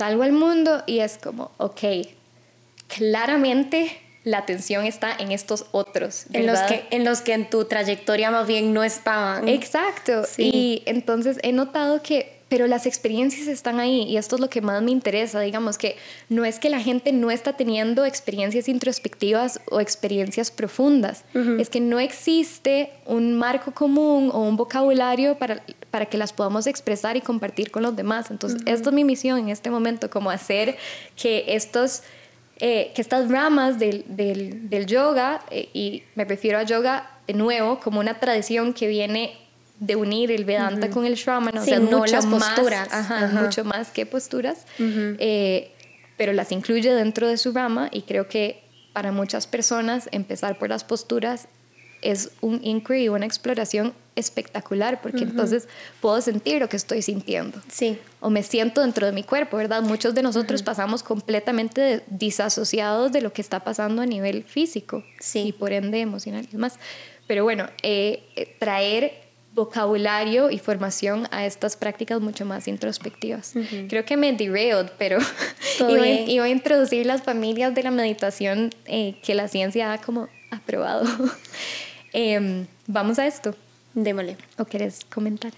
[0.00, 2.06] salgo al mundo y es como, ok,
[2.88, 6.24] claramente la atención está en estos otros.
[6.32, 9.46] En los, que, en los que en tu trayectoria más bien no estaban.
[9.46, 10.22] Exacto.
[10.38, 14.60] Y entonces he notado que pero las experiencias están ahí y esto es lo que
[14.60, 15.96] más me interesa, digamos que
[16.28, 21.22] no es que la gente no está teniendo experiencias introspectivas o experiencias profundas,
[21.60, 26.66] es que no existe un marco común o un vocabulario para, para que las podamos
[26.66, 28.30] expresar y compartir con los demás.
[28.30, 30.76] Entonces, esto es mi misión en este momento, como hacer
[31.16, 32.02] que estos...
[32.62, 37.32] Eh, que estas ramas del, del, del yoga, eh, y me refiero a yoga de
[37.32, 39.34] nuevo como una tradición que viene
[39.80, 42.90] de unir el Vedanta con el Shramana, o sea, no las posturas,
[43.32, 45.72] mucho más que posturas, eh,
[46.18, 50.68] pero las incluye dentro de su rama y creo que para muchas personas empezar por
[50.68, 51.48] las posturas
[52.02, 55.68] es un inquiry, una exploración espectacular, porque entonces
[56.00, 57.60] puedo sentir lo que estoy sintiendo.
[57.68, 57.98] Sí.
[58.20, 59.82] O me siento dentro de mi cuerpo, ¿verdad?
[59.82, 65.48] Muchos de nosotros pasamos completamente disasociados de lo que está pasando a nivel físico sí.
[65.48, 66.78] y por ende emocional y demás.
[67.26, 73.54] Pero bueno, eh, eh, traer vocabulario y formación a estas prácticas mucho más introspectivas.
[73.88, 75.18] Creo que me derailed, pero
[76.28, 81.06] iba, a introducir las familias de la meditación eh, que la ciencia ha como aprobado.
[82.12, 83.54] Em, vamos a esto.
[83.94, 84.36] Démosle.
[84.58, 85.52] ¿O quieres comentar?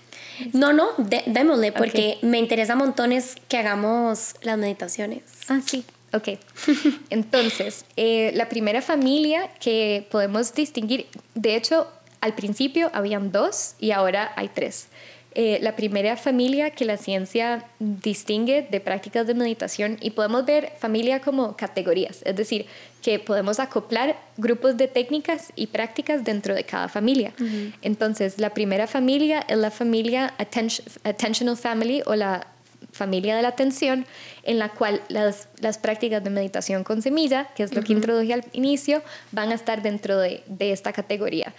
[0.53, 0.89] No, no,
[1.27, 5.23] démosle, porque me interesa montones que hagamos las meditaciones.
[5.49, 5.85] Ah, sí.
[6.15, 6.39] Ok.
[7.11, 11.89] Entonces, eh, la primera familia que podemos distinguir, de hecho,
[12.21, 14.89] al principio habían dos y ahora hay tres.
[15.35, 20.73] Eh, la primera familia que la ciencia distingue de prácticas de meditación y podemos ver
[20.79, 22.67] familia como categorías, es decir,
[23.01, 27.33] que podemos acoplar grupos de técnicas y prácticas dentro de cada familia.
[27.81, 32.47] Entonces, la primera familia es la familia attention, Attentional Family o la
[32.93, 34.05] familia de la atención,
[34.43, 38.35] en la cual las, las prácticas de meditación con semilla, que es lo que introduje
[38.35, 41.55] al inicio, van a estar dentro de, de esta categoría.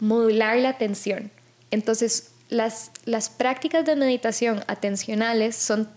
[0.00, 1.30] Modular la atención.
[1.70, 5.88] Entonces, las, las prácticas de meditación atencionales son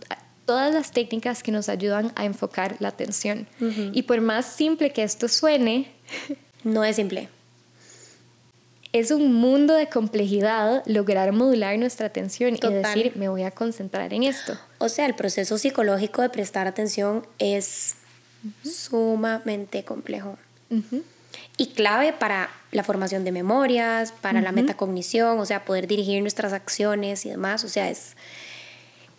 [0.45, 3.47] todas las técnicas que nos ayudan a enfocar la atención.
[3.93, 5.91] Y por más simple que esto suene,
[6.63, 7.29] no es simple.
[8.93, 14.13] Es un mundo de complejidad lograr modular nuestra atención y decir, me voy a concentrar
[14.13, 14.57] en esto.
[14.77, 17.95] O sea, el proceso psicológico de prestar atención es
[18.63, 20.37] sumamente complejo.
[21.57, 26.51] Y clave para la formación de memorias, para la metacognición, o sea, poder dirigir nuestras
[26.51, 27.63] acciones y demás.
[27.63, 28.17] O sea, es,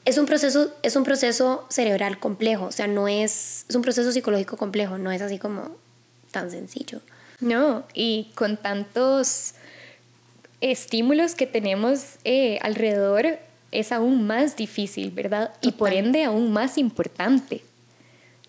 [0.04, 4.12] es un proceso, es un proceso cerebral complejo, o sea, no es, es un proceso
[4.12, 5.76] psicológico complejo, no es así como
[6.30, 7.00] tan sencillo.
[7.40, 9.54] No, y con tantos
[10.60, 13.38] estímulos que tenemos eh, alrededor,
[13.72, 15.52] es aún más difícil, ¿verdad?
[15.60, 17.62] Y por ende aún más importante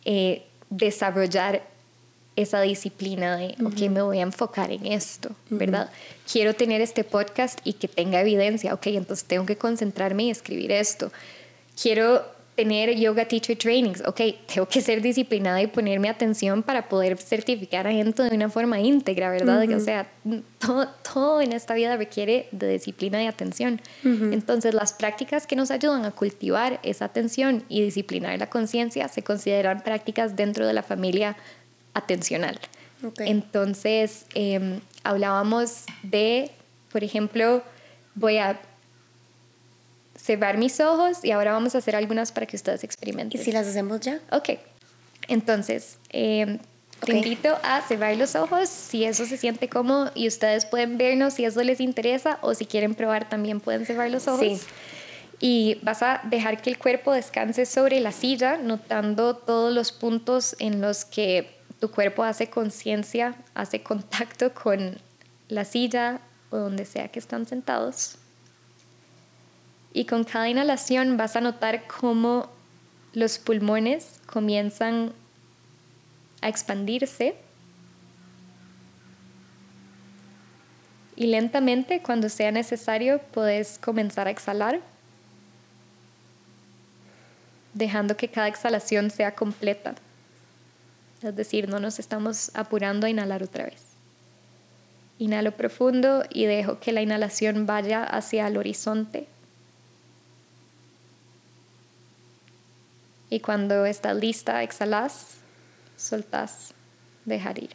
[0.06, 1.63] eh, desarrollar
[2.38, 5.89] esa disciplina de, ok, me voy a enfocar en esto, ¿verdad?
[6.32, 10.71] Quiero tener este podcast y que tenga evidencia, ok, entonces tengo que concentrarme y escribir
[10.71, 11.12] esto.
[11.82, 12.23] Quiero
[12.56, 14.21] tener yoga teacher trainings, ok,
[14.52, 18.80] tengo que ser disciplinada y ponerme atención para poder certificar a gente de una forma
[18.80, 19.63] íntegra, ¿verdad?
[19.76, 20.08] O sea,
[20.58, 23.80] todo, todo, en esta vida requiere de disciplina y atención.
[24.04, 29.23] Entonces, las prácticas que nos ayudan a cultivar esa atención y disciplinar la conciencia se
[29.23, 31.38] consideran prácticas dentro de la familia
[31.98, 32.60] atencional.
[33.20, 36.52] Entonces, em, hablábamos de,
[36.92, 37.64] por ejemplo,
[38.16, 38.60] voy a
[40.16, 43.40] cerrar mis ojos y ahora vamos a hacer algunas para que ustedes experimenten.
[43.40, 44.20] ¿Y si las hacemos ya?
[44.32, 44.50] Ok.
[45.28, 46.60] Entonces, eh,
[47.06, 51.36] te invito a cerrar los ojos si eso se siente cómodo y ustedes pueden vernos
[51.36, 54.60] si eso les interesa o si quieren probar también pueden cerrar los ojos.
[54.60, 54.60] Sí.
[55.40, 60.56] Y vas a dejar que el cuerpo descanse sobre la silla, notando todos los puntos
[60.58, 64.98] en los que tu cuerpo hace conciencia, hace contacto con
[65.48, 68.16] la silla o donde sea que están sentados.
[69.94, 72.50] Y con cada inhalación vas a notar cómo
[73.13, 75.13] los pulmones comienzan
[76.42, 77.36] a expandirse.
[81.16, 84.82] Y lentamente, cuando sea necesario, puedes comenzar a exhalar,
[87.74, 89.96] dejando que cada exhalación sea completa.
[91.23, 93.82] Es decir, no nos estamos apurando a inhalar otra vez.
[95.19, 99.27] Inhalo profundo y dejo que la inhalación vaya hacia el horizonte
[103.30, 105.36] Y cuando estás lista, exhalas,
[105.97, 106.73] soltas,
[107.25, 107.71] dejar ir.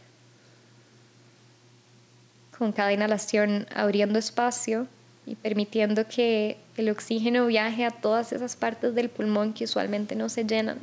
[2.57, 4.87] Con cada inhalación abriendo espacio
[5.27, 10.29] y permitiendo que el oxígeno viaje a todas esas partes del pulmón que usualmente no
[10.29, 10.79] se llenan.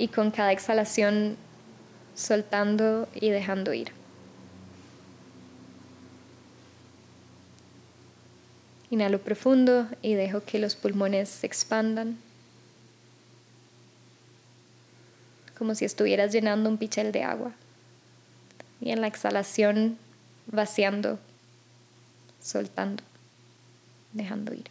[0.00, 1.36] Y con cada exhalación
[2.14, 3.92] soltando y dejando ir.
[8.88, 12.16] Inhalo profundo y dejo que los pulmones se expandan.
[15.58, 17.52] Como si estuvieras llenando un pichel de agua.
[18.80, 19.98] Y en la exhalación
[20.46, 21.18] vaciando,
[22.42, 23.04] soltando,
[24.14, 24.64] dejando ir.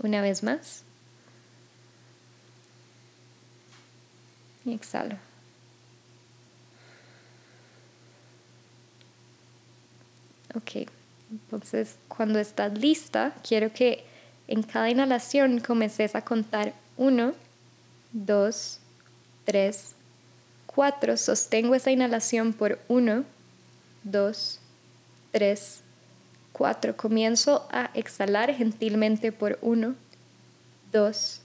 [0.00, 0.84] Una vez más.
[4.64, 5.16] Y exhalo.
[10.54, 10.88] Ok.
[11.30, 14.04] Entonces, cuando estás lista, quiero que
[14.48, 17.34] en cada inhalación comiences a contar uno,
[18.12, 18.80] dos,
[19.44, 19.94] tres,
[20.66, 21.16] cuatro.
[21.16, 23.24] Sostengo esa inhalación por uno,
[24.02, 24.58] dos,
[25.30, 25.82] tres,
[26.52, 26.96] cuatro.
[26.96, 29.94] Comienzo a exhalar gentilmente por uno,
[30.90, 31.42] dos,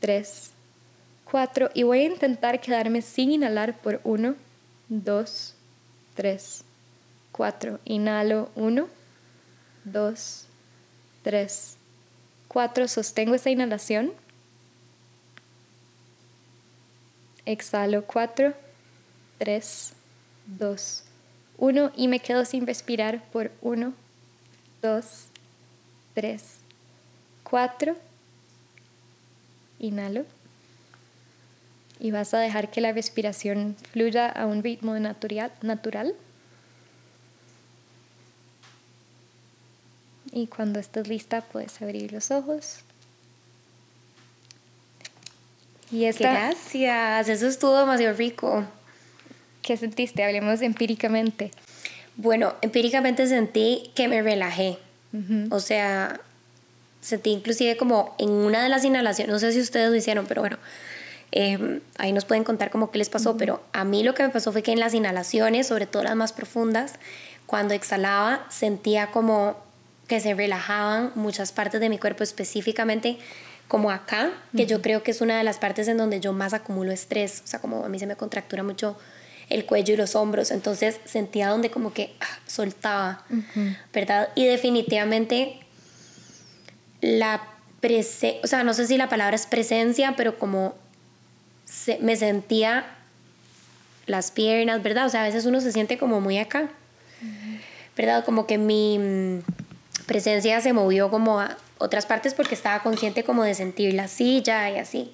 [0.00, 0.50] tres,
[1.30, 1.70] cuatro.
[1.74, 4.34] Y voy a intentar quedarme sin inhalar por uno,
[4.88, 5.54] dos,
[6.14, 6.64] tres,
[7.32, 7.78] cuatro.
[7.84, 8.88] Inhalo uno,
[9.84, 10.46] dos,
[11.22, 11.76] tres,
[12.48, 12.88] cuatro.
[12.88, 14.12] Sostengo esa inhalación.
[17.44, 18.54] Exhalo cuatro,
[19.38, 19.92] tres,
[20.46, 21.04] dos,
[21.58, 21.92] uno.
[21.96, 23.92] Y me quedo sin respirar por uno,
[24.82, 25.26] dos,
[26.14, 26.58] tres,
[27.44, 27.96] cuatro.
[29.78, 30.24] Inhalo.
[31.98, 35.52] Y vas a dejar que la respiración fluya a un ritmo natural.
[35.62, 36.14] natural.
[40.32, 42.80] Y cuando estés lista, puedes abrir los ojos.
[45.90, 48.64] Y esta, Gracias, eso estuvo demasiado rico.
[49.62, 50.24] ¿Qué sentiste?
[50.24, 51.50] Hablemos empíricamente.
[52.16, 54.78] Bueno, empíricamente sentí que me relajé.
[55.50, 56.20] O sea,
[57.00, 60.42] sentí inclusive como en una de las inhalaciones, no sé si ustedes lo hicieron, pero
[60.42, 60.58] bueno,
[61.32, 64.28] em, ahí nos pueden contar como qué les pasó, pero a mí lo que me
[64.30, 66.94] pasó fue que en las inhalaciones, sobre todo las más profundas,
[67.46, 69.56] cuando exhalaba sentía como
[70.08, 73.18] que se relajaban muchas partes de mi cuerpo, específicamente
[73.68, 76.54] como acá, que yo creo que es una de las partes en donde yo más
[76.54, 78.96] acumulo estrés, o sea, como a mí se me contractura mucho
[79.48, 83.24] el cuello y los hombros, entonces sentía donde como que ah, soltaba,
[83.92, 84.28] ¿verdad?
[84.34, 85.60] Y definitivamente
[87.00, 87.42] la
[87.80, 90.74] presencia, o sea, no sé si la palabra es presencia, pero como
[92.00, 92.86] me sentía
[94.06, 95.06] las piernas, ¿verdad?
[95.06, 96.68] O sea, a veces uno se siente como muy acá,
[97.96, 98.24] ¿verdad?
[98.24, 99.40] Como que mi mm,
[100.06, 104.70] presencia se movió como a otras partes porque estaba consciente como de sentir la silla
[104.70, 105.10] y así.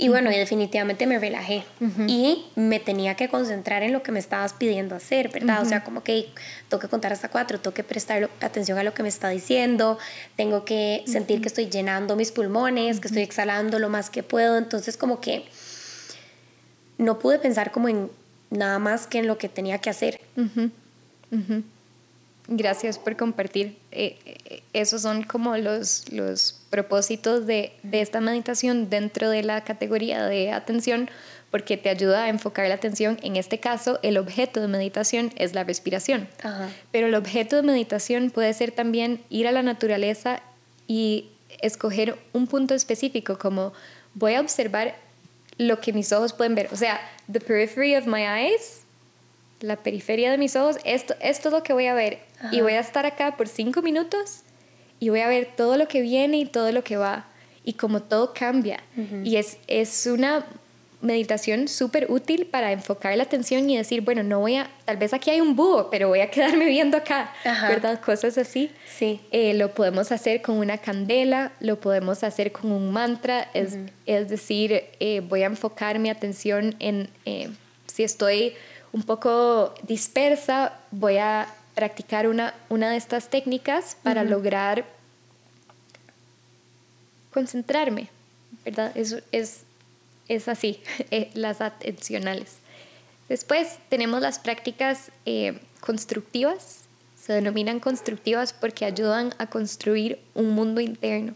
[0.00, 1.64] Y bueno, y definitivamente me relajé
[2.06, 5.60] y me tenía que concentrar en lo que me estabas pidiendo hacer, ¿verdad?
[5.60, 6.28] O sea, como que
[6.68, 9.98] tengo que contar hasta cuatro, tengo que prestar atención a lo que me está diciendo,
[10.36, 14.56] tengo que sentir que estoy llenando mis pulmones, que estoy exhalando lo más que puedo.
[14.56, 15.48] Entonces, como que
[16.98, 18.10] no pude pensar como en
[18.50, 20.20] nada más que en lo que tenía que hacer.
[22.50, 23.76] Gracias por compartir.
[23.92, 29.64] Eh, eh, esos son como los, los propósitos de, de, esta meditación dentro de la
[29.64, 31.10] categoría de atención,
[31.50, 33.18] porque te ayuda a enfocar la atención.
[33.22, 36.26] En este caso, el objeto de meditación es la respiración.
[36.90, 40.40] Pero el objeto de meditación puede ser también ir a la naturaleza
[40.86, 41.28] y
[41.60, 43.74] escoger un punto específico, como
[44.14, 44.96] voy a observar
[45.58, 46.68] lo que mis ojos pueden ver.
[46.72, 47.00] O sea,
[47.30, 48.82] the periphery of my eyes
[49.60, 52.20] la periferia de mis ojos, esto, esto es lo que voy a ver.
[52.52, 54.42] Y voy a estar acá por cinco minutos
[55.00, 57.26] y voy a ver todo lo que viene y todo lo que va.
[57.64, 58.82] Y como todo cambia.
[59.24, 60.46] Y es, es una
[61.00, 65.14] meditación súper útil para enfocar la atención y decir, bueno, no voy a, tal vez
[65.14, 68.00] aquí hay un búho, pero voy a quedarme viendo acá, ¿verdad?
[68.00, 68.70] Cosas así.
[68.86, 69.20] Sí.
[69.30, 74.28] Eh, lo podemos hacer con una candela, lo podemos hacer con un mantra, es, es
[74.28, 77.48] decir, eh, voy a enfocar mi atención en, eh,
[77.86, 78.54] si estoy
[78.92, 84.84] un poco dispersa, voy a practicar una, una de estas técnicas para lograr
[87.32, 88.08] concentrarme,
[88.64, 88.90] ¿verdad?
[88.96, 89.62] Es, es,
[90.28, 92.58] es así, eh, las atencionales.
[93.28, 96.84] Después tenemos las prácticas eh, constructivas,
[97.20, 101.34] se denominan constructivas porque ayudan a construir un mundo interno.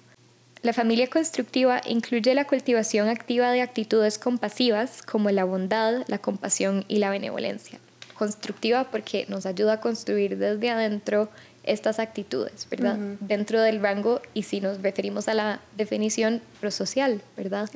[0.63, 6.85] La familia constructiva incluye la cultivación activa de actitudes compasivas como la bondad, la compasión
[6.87, 7.81] y la benevolencia.
[8.15, 11.29] Constructiva porque nos ayuda a construir desde adentro
[11.65, 12.97] estas actitudes, ¿verdad?
[13.21, 17.69] Dentro del rango, y si nos referimos a la definición prosocial, ¿verdad?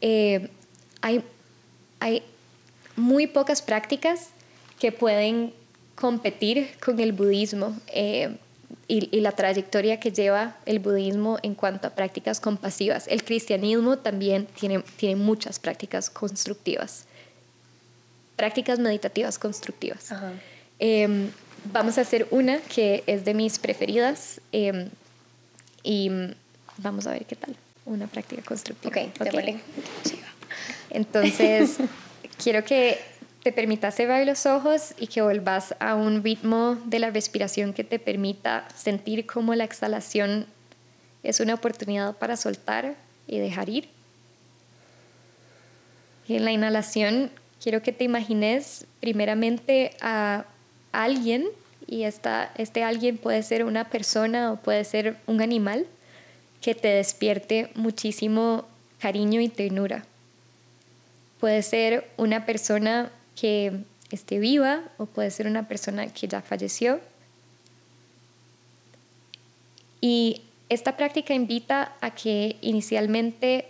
[0.00, 0.50] Eh,
[1.00, 1.22] hay,
[2.00, 2.22] hay
[2.96, 4.30] muy pocas prácticas
[4.78, 5.52] que pueden
[5.94, 7.76] competir con el budismo.
[7.88, 8.36] Eh,
[8.88, 13.06] y, la trayectoria que lleva el budismo en cuanto a prácticas compasivas.
[13.08, 17.06] El cristianismo también tiene, tiene muchas prácticas constructivas,
[18.36, 20.10] prácticas meditativas constructivas.
[20.78, 21.30] Em,
[21.72, 24.90] vamos a hacer una que es de mis preferidas em,
[25.82, 26.10] y
[26.78, 27.56] vamos a ver qué tal.
[27.86, 28.90] Una práctica constructiva.
[28.90, 29.60] Ok, okay.
[30.90, 31.78] Entonces,
[32.42, 32.98] quiero que
[33.42, 37.84] te permita cerrar los ojos y que volvas a un ritmo de la respiración que
[37.84, 40.46] te permita sentir cómo la exhalación
[41.22, 42.94] es una oportunidad para soltar
[43.26, 43.88] y dejar ir.
[46.26, 47.30] Y en la inhalación
[47.62, 50.46] quiero que te imagines primeramente a
[50.92, 51.46] alguien
[51.86, 55.86] y esta, este alguien puede ser una persona o puede ser un animal
[56.64, 58.64] que te despierte muchísimo
[58.98, 60.06] cariño y ternura.
[61.38, 67.00] Puede ser una persona que esté viva o puede ser una persona que ya falleció.
[70.00, 70.40] Y
[70.70, 73.68] esta práctica invita a que inicialmente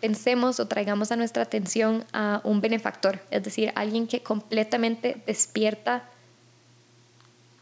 [0.00, 6.08] pensemos o traigamos a nuestra atención a un benefactor, es decir, alguien que completamente despierta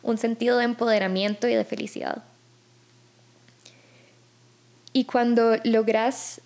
[0.05, 2.23] un sentido de empoderamiento y de felicidad.
[4.93, 6.41] Y cuando logras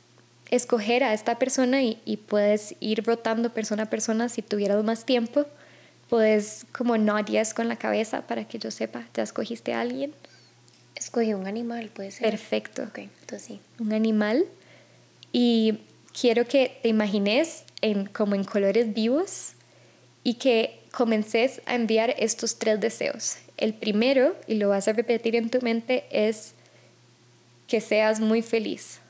[0.50, 5.46] escoger a esta persona y, puedes ir rotando persona a persona si tuvieras más tiempo.
[6.08, 10.12] Puedes como nod yes con la cabeza para que yo sepa, ya escogiste a alguien.
[10.94, 12.30] Escogí un animal, puede ser.
[12.30, 12.82] Perfecto.
[12.82, 13.60] Ok, entonces sí.
[13.80, 14.44] Un animal.
[15.32, 15.80] Y
[16.18, 19.54] quiero que te imagines en, como en colores vivos
[20.22, 23.38] y que comences a enviar estos tres deseos.
[23.56, 26.54] El primero, y lo vas a repetir en tu mente, es
[27.66, 29.00] que seas muy feliz.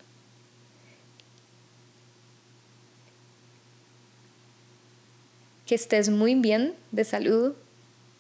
[5.67, 7.55] que estés muy bien de salud,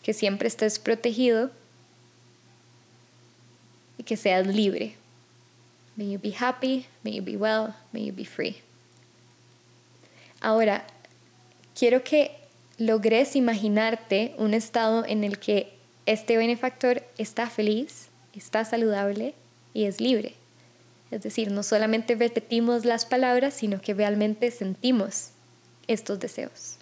[0.02, 1.50] que siempre estés protegido
[3.98, 4.96] y que seas libre.
[5.96, 8.56] May you be happy, may you be well, may you be free.
[10.40, 10.86] Ahora,
[11.78, 12.32] quiero que
[12.78, 15.72] logres imaginarte un estado en el que
[16.06, 19.34] este benefactor está feliz, está saludable
[19.74, 20.34] y es libre.
[21.10, 25.30] Es decir, no solamente repetimos las palabras, sino que realmente sentimos
[25.86, 26.76] estos deseos.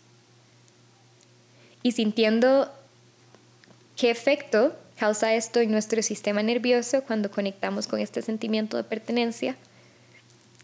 [1.83, 2.73] Y sintiendo
[3.97, 9.57] qué efecto causa esto en nuestro sistema nervioso cuando conectamos con este sentimiento de pertenencia,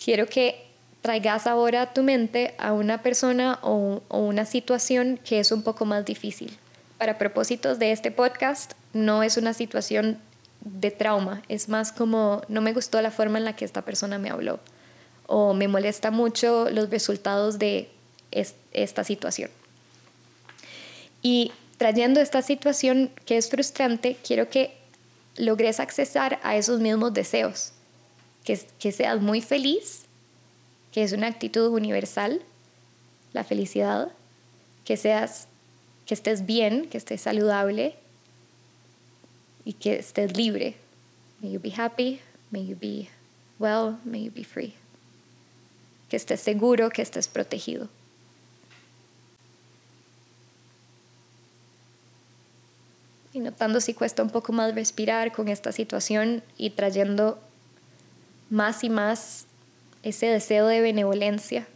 [0.03, 0.65] quiero que
[1.03, 5.63] traigas ahora a tu mente a una persona o, o una situación que es un
[5.63, 6.57] poco más difícil.
[6.99, 10.19] Para propósitos de este podcast, no es una situación
[10.61, 14.19] de trauma, es más como no me gustó la forma en la que esta persona
[14.19, 14.61] me habló.
[15.27, 17.91] O me molesta mucho los resultados de
[18.31, 19.51] esta situación.
[21.23, 24.75] Y trayendo esta situación que es frustrante, quiero que
[25.37, 27.73] logres accesar a esos mismos deseos,
[28.45, 30.05] que, que seas muy feliz,
[30.93, 32.41] que es una actitud universal,
[33.33, 34.09] la felicidad,
[34.85, 35.47] que seas
[36.07, 37.95] que estés bien, que estés saludable
[39.69, 40.77] y que estés libre.
[41.43, 43.11] May you be happy, may you be
[43.59, 44.73] well, may you be free.
[46.09, 47.91] Que estés seguro, que estés protegido.
[53.35, 57.39] y notando si cuesta un poco más respirar con esta situación y trayendo
[58.49, 59.47] más y más
[60.03, 61.69] ese deseo de benevolencia.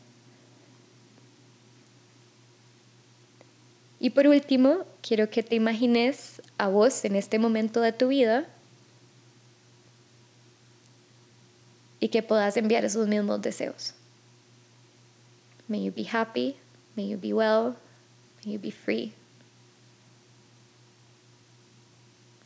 [4.01, 8.47] Y por último, quiero que te imagines a vos en este momento de tu vida
[11.99, 13.95] y que puedas enviar esos mismos deseos.
[15.67, 16.55] May you be happy,
[16.95, 17.75] may you be well,
[18.45, 19.13] may you be free.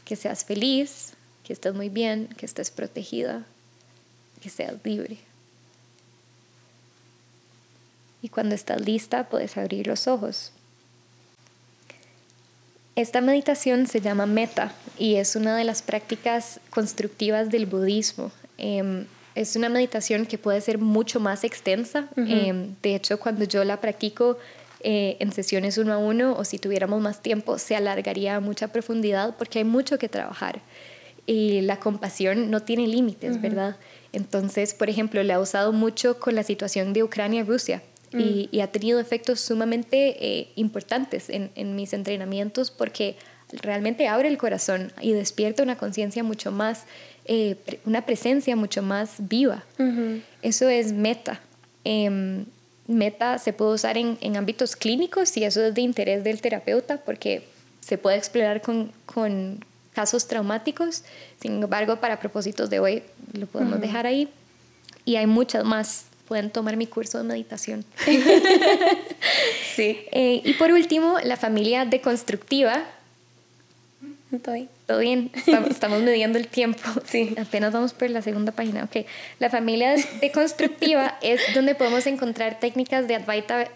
[0.07, 1.13] que seas feliz,
[1.45, 3.45] que estés muy bien, que estés protegida,
[4.41, 5.19] que seas libre.
[8.23, 10.53] Y cuando estás lista, puedes abrir los ojos.
[12.97, 18.33] Esta meditación se llama meta y es una de las prácticas constructivas del budismo.
[18.57, 22.09] Em, es una meditación que puede ser mucho más extensa.
[22.17, 24.39] Em, de hecho, cuando yo la practico,
[24.81, 28.69] eh, en sesiones uno a uno o si tuviéramos más tiempo se alargaría a mucha
[28.69, 30.61] profundidad porque hay mucho que trabajar
[31.27, 33.77] y la compasión no tiene límites, ¿verdad?
[34.13, 37.03] Entonces, por ejemplo, le ha usado mucho con la situación de
[38.17, 38.49] Ucrania y.
[38.53, 38.63] Y, mm.
[38.63, 43.17] ha tenido efectos sumamente eh, importantes en, en, mis entrenamientos porque
[43.53, 46.85] realmente abre el corazón y despierta una conciencia mucho más,
[47.25, 49.65] eh, una presencia mucho más viva.
[50.43, 51.41] Eso es meta.
[51.85, 52.47] Em,
[52.89, 56.99] meta se puede usar en, en, ámbitos clínicos y eso es de interés del terapeuta
[56.99, 57.45] porque
[57.81, 59.61] se puede explorar con, con
[59.95, 61.05] casos traumáticos.
[61.41, 63.03] Sin embargo, para propósitos de hoy
[63.33, 64.29] lo podemos dejar ahí.
[65.05, 66.06] Y hay muchas más.
[66.27, 67.85] Pueden tomar mi curso de meditación.
[69.77, 69.99] sí.
[70.13, 72.85] Eh, y por último, la familia deconstructiva
[74.33, 74.69] Estoy.
[74.87, 76.81] Todo bien, estamos, midiendo el tiempo.
[77.05, 77.35] Sí.
[77.39, 78.85] Apenas vamos por la segunda página.
[78.85, 79.07] Ok.
[79.39, 83.69] La familia deconstructiva es donde podemos encontrar técnicas de Advaita,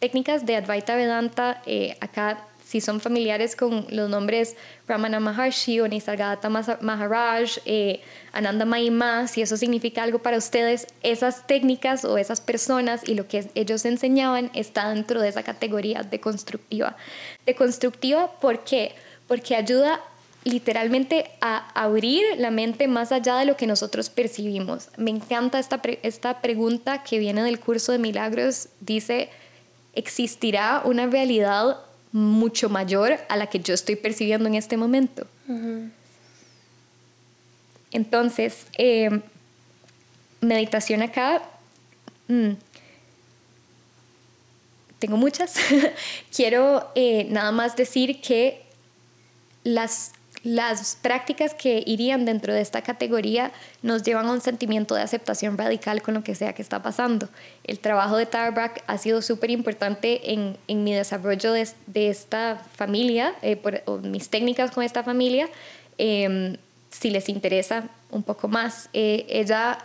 [0.00, 1.62] técnicas de Advaita Vedanta.
[1.66, 4.56] Eh, acá, si son familiares con los nombres
[4.88, 8.00] Ramana Maharshi o Nisargadatta Maharaj, eh,
[8.32, 13.28] Ananda Maima, si eso significa algo para ustedes, esas técnicas o esas personas y lo
[13.28, 16.96] que ellos enseñaban está dentro de esa categoría deconstructiva.
[17.46, 18.94] Deconstructiva, ¿por qué?
[19.26, 20.00] porque ayuda
[20.44, 24.88] literalmente a abrir la mente más allá de lo que nosotros percibimos.
[24.96, 28.68] Me encanta esta, esta pregunta que viene del curso de milagros.
[28.80, 29.30] Dice,
[29.94, 31.78] ¿existirá una realidad
[32.14, 35.26] mucho mayor a la que yo estoy percibiendo en este momento?
[37.90, 39.20] Entonces, eh,
[40.40, 41.42] meditación acá.
[42.28, 42.52] Mm,
[45.00, 45.56] tengo muchas.
[46.34, 48.62] Quiero eh, nada más decir que
[49.64, 50.12] las,
[50.44, 53.50] las prácticas que irían dentro de esta categoría
[53.82, 57.30] nos llevan a un sentimiento de aceptación radical con lo que sea que está pasando.
[57.64, 62.62] El trabajo de Tarbrack ha sido súper importante en, en, mi desarrollo de, de esta
[62.76, 65.48] familia, eh, por, mis técnicas con esta familia.
[65.96, 66.58] Em,
[66.90, 69.78] si les interesa un poco más, eh, ella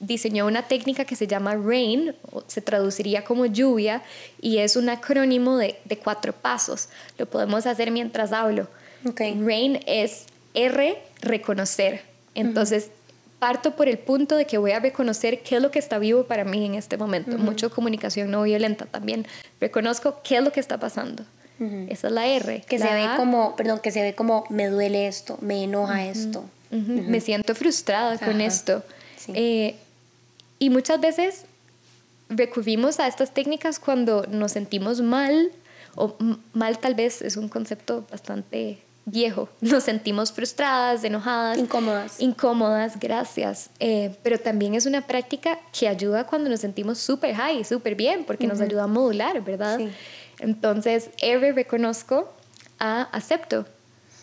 [0.00, 2.14] diseñó una técnica que se llama RAIN,
[2.46, 4.02] se traduciría como lluvia,
[4.40, 6.88] y es un acrónimo de, de cuatro pasos.
[7.18, 8.66] Lo podemos hacer mientras hablo.
[9.14, 12.02] Rain es R, reconocer.
[12.34, 12.90] Entonces,
[13.38, 16.24] parto por el punto de que voy a reconocer qué es lo que está vivo
[16.24, 17.38] para mí en este momento.
[17.38, 19.26] Mucho comunicación no violenta también.
[19.60, 21.24] Reconozco qué es lo que está pasando.
[21.88, 22.64] Esa es la R.
[22.68, 26.44] Que se ve como, perdón, que se ve como me duele esto, me enoja esto.
[26.70, 28.82] me siento frustrada con esto.
[29.28, 29.76] Eh,
[30.58, 31.44] y muchas veces
[32.28, 35.50] recurrimos a estas técnicas cuando nos sentimos mal,
[35.94, 36.16] o
[36.52, 39.48] mal tal vez es un concepto bastante viejo.
[39.62, 41.56] Nos sentimos frustradas, enojadas.
[41.56, 42.20] Incómodas.
[42.20, 43.70] Incómodas, gracias.
[43.80, 48.24] Eh, pero también es una práctica que ayuda cuando nos sentimos súper high, súper bien,
[48.24, 49.80] porque nos ayuda a modular, ¿verdad?
[50.40, 52.30] Entonces, R reconozco
[52.78, 53.66] a acepto.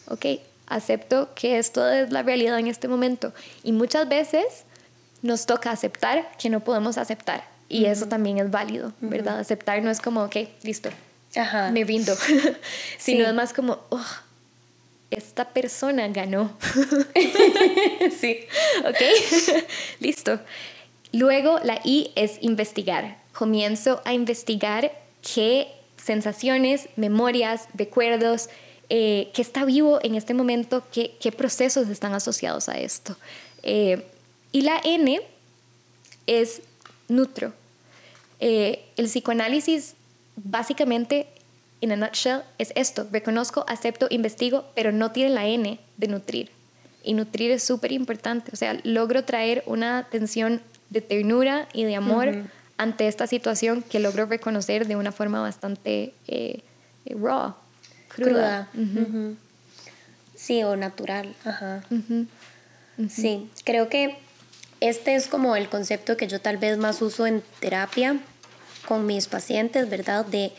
[0.10, 0.26] Ok,
[0.68, 3.34] acepto que esto es la realidad en este momento.
[3.64, 4.66] Y muchas veces
[5.22, 7.46] nos toca aceptar que no podemos aceptar.
[7.70, 9.40] Y eso también es válido, ¿verdad?
[9.40, 10.90] Aceptar no es como, ok, listo,
[11.36, 11.72] Ajá.
[11.72, 12.14] me rindo,
[13.00, 14.06] sino es más como, oh,
[15.14, 16.58] esta persona ganó.
[18.20, 18.40] sí.
[18.86, 19.64] ¿Ok?
[20.00, 20.40] Listo.
[21.12, 23.18] Luego la I es investigar.
[23.34, 24.92] Comienzo a investigar
[25.34, 28.50] qué sensaciones, memorias, recuerdos,
[28.90, 33.16] eh, qué está vivo en este momento, qué, qué procesos están asociados a esto.
[33.64, 34.06] Eh,
[34.52, 35.22] y la N
[36.28, 36.62] es
[37.08, 37.54] nutro.
[38.40, 39.96] Eh, el psicoanálisis
[40.36, 41.28] básicamente
[41.84, 43.08] in a nutshell, es esto.
[43.12, 46.50] Reconozco, acepto, investigo, pero no tiene la N de nutrir.
[47.04, 48.52] Y nutrir es súper importante.
[48.54, 52.46] O sea, logro traer una atención de ternura y de amor
[52.78, 56.62] ante esta situación que logro reconocer de una forma bastante eh,
[57.06, 57.56] eh, raw,
[58.08, 58.70] cruda.
[60.36, 61.36] Sí, o natural.
[61.44, 61.84] Ajá.
[63.10, 64.18] Sí, creo que
[64.80, 68.20] este es como el concepto que yo tal vez más uso en terapia
[68.88, 70.26] con mis pacientes, ¿verdad?
[70.26, 70.54] De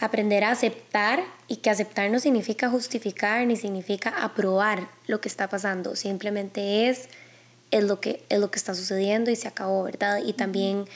[0.00, 5.48] aprender a aceptar y que aceptar no significa justificar ni significa aprobar lo que está
[5.48, 7.08] pasando, simplemente es,
[7.70, 10.20] es, lo, que, es lo que está sucediendo y se acabó, ¿verdad?
[10.24, 10.86] Y también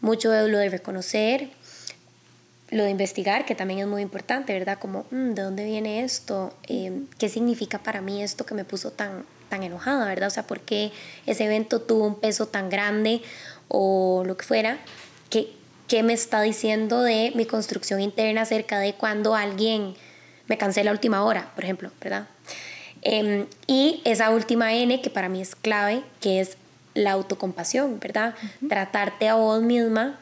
[0.00, 1.50] mucho de lo de reconocer,
[2.70, 4.78] lo de investigar, que también es muy importante, ¿verdad?
[4.78, 6.52] Como, mm, ¿de dónde viene esto?
[6.66, 10.28] Eh, ¿Qué significa para mí esto que me puso tan, tan enojada, ¿verdad?
[10.28, 10.92] O sea, ¿por qué
[11.26, 13.22] ese evento tuvo un peso tan grande
[13.68, 14.78] o lo que fuera?
[15.30, 15.52] Que,
[15.88, 19.94] qué me está diciendo de mi construcción interna acerca de cuando alguien
[20.48, 22.26] me cancela a última hora, por ejemplo, ¿verdad?
[23.02, 26.56] Em, y esa última N que para mí es clave, que es
[26.94, 28.34] la autocompasión, ¿verdad?
[28.68, 30.18] Tratarte a vos misma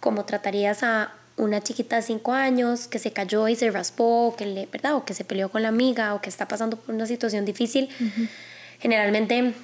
[0.00, 4.46] como tratarías a una chiquita de 5 años que se cayó y se raspó, que
[4.46, 4.96] le, ¿verdad?
[4.96, 7.88] O que se peleó con la amiga o que está pasando por una situación difícil.
[8.80, 9.54] Generalmente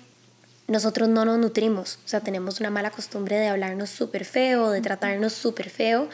[0.68, 4.80] nosotros no nos nutrimos, o sea, tenemos una mala costumbre de hablarnos súper feo, de
[4.80, 6.08] tratarnos súper feo,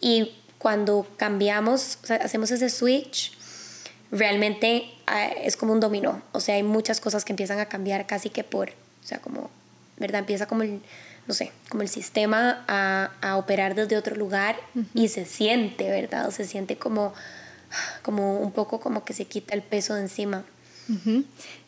[0.00, 3.36] y cuando cambiamos, o sea, hacemos ese switch,
[4.10, 8.06] realmente ah, es como un dominó, o sea, hay muchas cosas que empiezan a cambiar
[8.06, 9.50] casi que por, o sea, como,
[9.98, 10.20] ¿verdad?
[10.20, 10.80] Empieza como el,
[11.26, 14.56] no sé, como el sistema a, a operar desde otro lugar
[14.94, 16.26] y se siente, ¿verdad?
[16.26, 17.12] O se siente como,
[18.02, 20.44] como un poco como que se quita el peso de encima.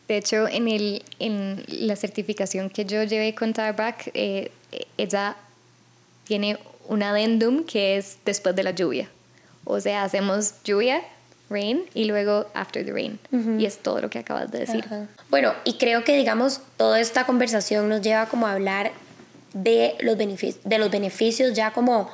[0.07, 4.51] De hecho, en, el, en la certificación que yo llevé con Tarback, eh,
[4.97, 5.37] ella
[6.25, 9.09] tiene un adendum que es después de la lluvia.
[9.65, 11.01] O sea, hacemos lluvia,
[11.49, 13.19] rain, y luego after the rain.
[13.59, 14.85] Y es todo lo que acabas de decir.
[15.29, 18.91] Bueno, y creo que, digamos, toda esta conversación nos lleva como a hablar
[19.53, 22.09] de los, beneficios, de los beneficios ya como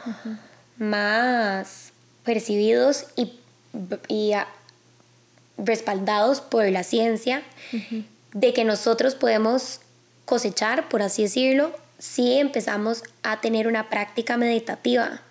[0.78, 1.92] más
[2.24, 3.40] percibidos y,
[4.08, 4.34] y
[5.64, 7.44] respaldados por la ciencia,
[8.34, 9.82] de que nosotros podemos
[10.26, 15.22] cosechar, por así decirlo, si empezamos a tener una práctica meditativa.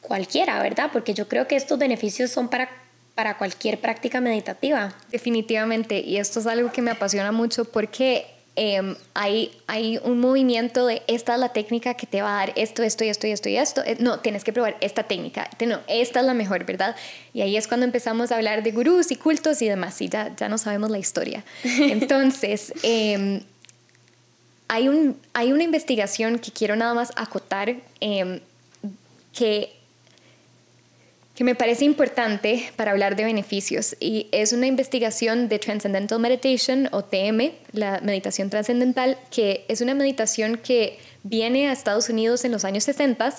[0.00, 0.90] Cualquiera, ¿verdad?
[0.92, 2.68] Porque yo creo que estos beneficios son para,
[3.14, 4.94] para cualquier práctica meditativa.
[5.10, 8.26] Definitivamente, y esto es algo que me apasiona mucho porque
[8.58, 12.54] Em, hay, hay un movimiento de esta es la técnica que te va a dar
[12.56, 13.82] esto, esto y esto y esto y esto.
[13.84, 15.50] Eh, no, tienes que probar esta técnica.
[15.66, 16.96] No, esta es la mejor, ¿verdad?
[17.34, 20.34] Y ahí es cuando empezamos a hablar de gurús y cultos y demás, y ya,
[20.34, 21.44] ya no sabemos la historia.
[21.64, 23.42] Entonces, em,
[24.68, 28.40] hay, un, hay una investigación que quiero nada más acotar em,
[29.34, 29.75] que
[31.36, 36.88] que me parece importante para hablar de beneficios y es una investigación de Transcendental Meditation
[36.92, 42.52] o TM, la meditación trascendental, que es una meditación que viene a Estados Unidos en
[42.52, 43.34] los años 60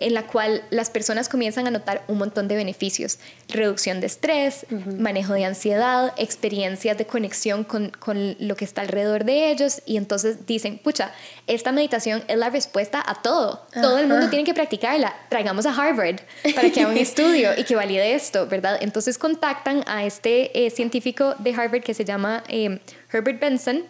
[0.00, 3.18] en la cual las personas comienzan a notar un montón de beneficios.
[3.48, 4.66] Reducción de estrés,
[4.98, 9.96] manejo de ansiedad, experiencias de conexión con, con, lo que está alrededor de ellos y
[9.96, 11.12] entonces dicen, pucha,
[11.46, 13.66] esta meditación es la respuesta a todo.
[13.72, 15.14] Todo el mundo tiene que practicarla.
[15.28, 16.20] Traigamos a Harvard
[16.54, 18.78] para que haga un estudio y que valide esto, ¿verdad?
[18.80, 22.80] Entonces contactan a este eh, científico de Harvard que se llama eh,
[23.12, 23.84] Herbert Benson,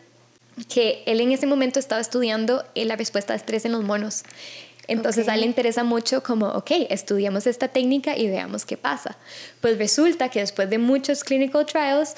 [0.68, 4.24] que él en ese momento estaba estudiando eh, la respuesta de estrés en los monos.
[4.89, 9.16] Entonces a él le interesa mucho como, ok, estudiamos esta técnica y veamos qué pasa.
[9.61, 12.14] Pues resulta que después de muchos clinical trials,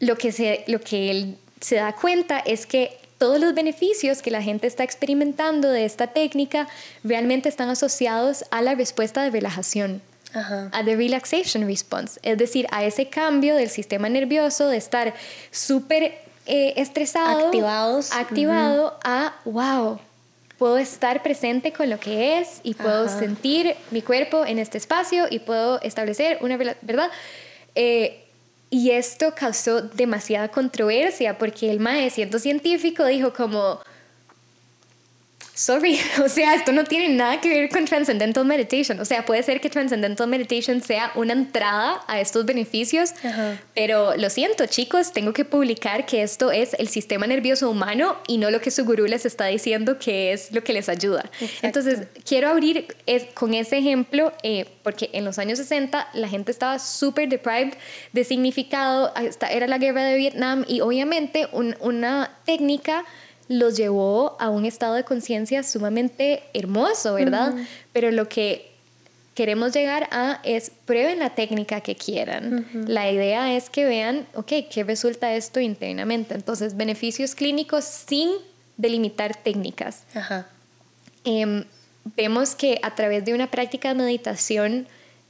[0.00, 4.30] lo que, se, lo que él se da cuenta es que todos los beneficios que
[4.30, 6.68] la gente está experimentando de esta técnica
[7.04, 10.00] realmente están asociados a la respuesta de relajación,
[10.34, 15.14] a the relaxation response, es decir, a ese cambio del sistema nervioso de estar
[15.50, 18.12] súper eh, estresado, Activados.
[18.12, 19.98] activado a, wow,
[20.58, 25.26] puedo estar presente con lo que es y puedo sentir mi cuerpo en este espacio
[25.30, 27.10] y puedo establecer una verdad.
[27.74, 28.24] Eh,
[28.70, 33.80] y esto causó demasiada controversia porque el mae, siendo científico, dijo como,
[35.58, 39.00] sorry, o sea, esto no tiene nada que ver con Transcendental Meditation.
[39.00, 43.12] O sea, puede ser que Transcendental Meditation sea una entrada a estos beneficios,
[43.74, 48.38] pero lo siento, chicos, tengo que publicar que esto es el sistema nervioso humano y
[48.38, 51.28] no lo que su gurú les está diciendo que es lo que les ayuda.
[51.62, 52.86] Entonces, quiero abrir
[53.34, 57.74] con ese ejemplo, eh, porque en los años 60 la gente estaba súper deprived
[58.12, 59.12] de significado,
[59.50, 63.04] era la guerra de Vietnam y obviamente una técnica
[63.48, 67.54] los llevó a un estado de conciencia sumamente hermoso, ¿verdad?
[67.92, 68.70] Pero lo que
[69.34, 72.66] queremos llegar a es prueben la técnica que quieran.
[72.86, 76.34] La idea es que vean, ok, ¿qué resulta esto internamente?
[76.34, 78.30] Entonces, beneficios clínicos sin
[78.76, 80.02] delimitar técnicas.
[81.24, 81.64] Em,
[82.16, 84.86] vemos que a través de una práctica de meditación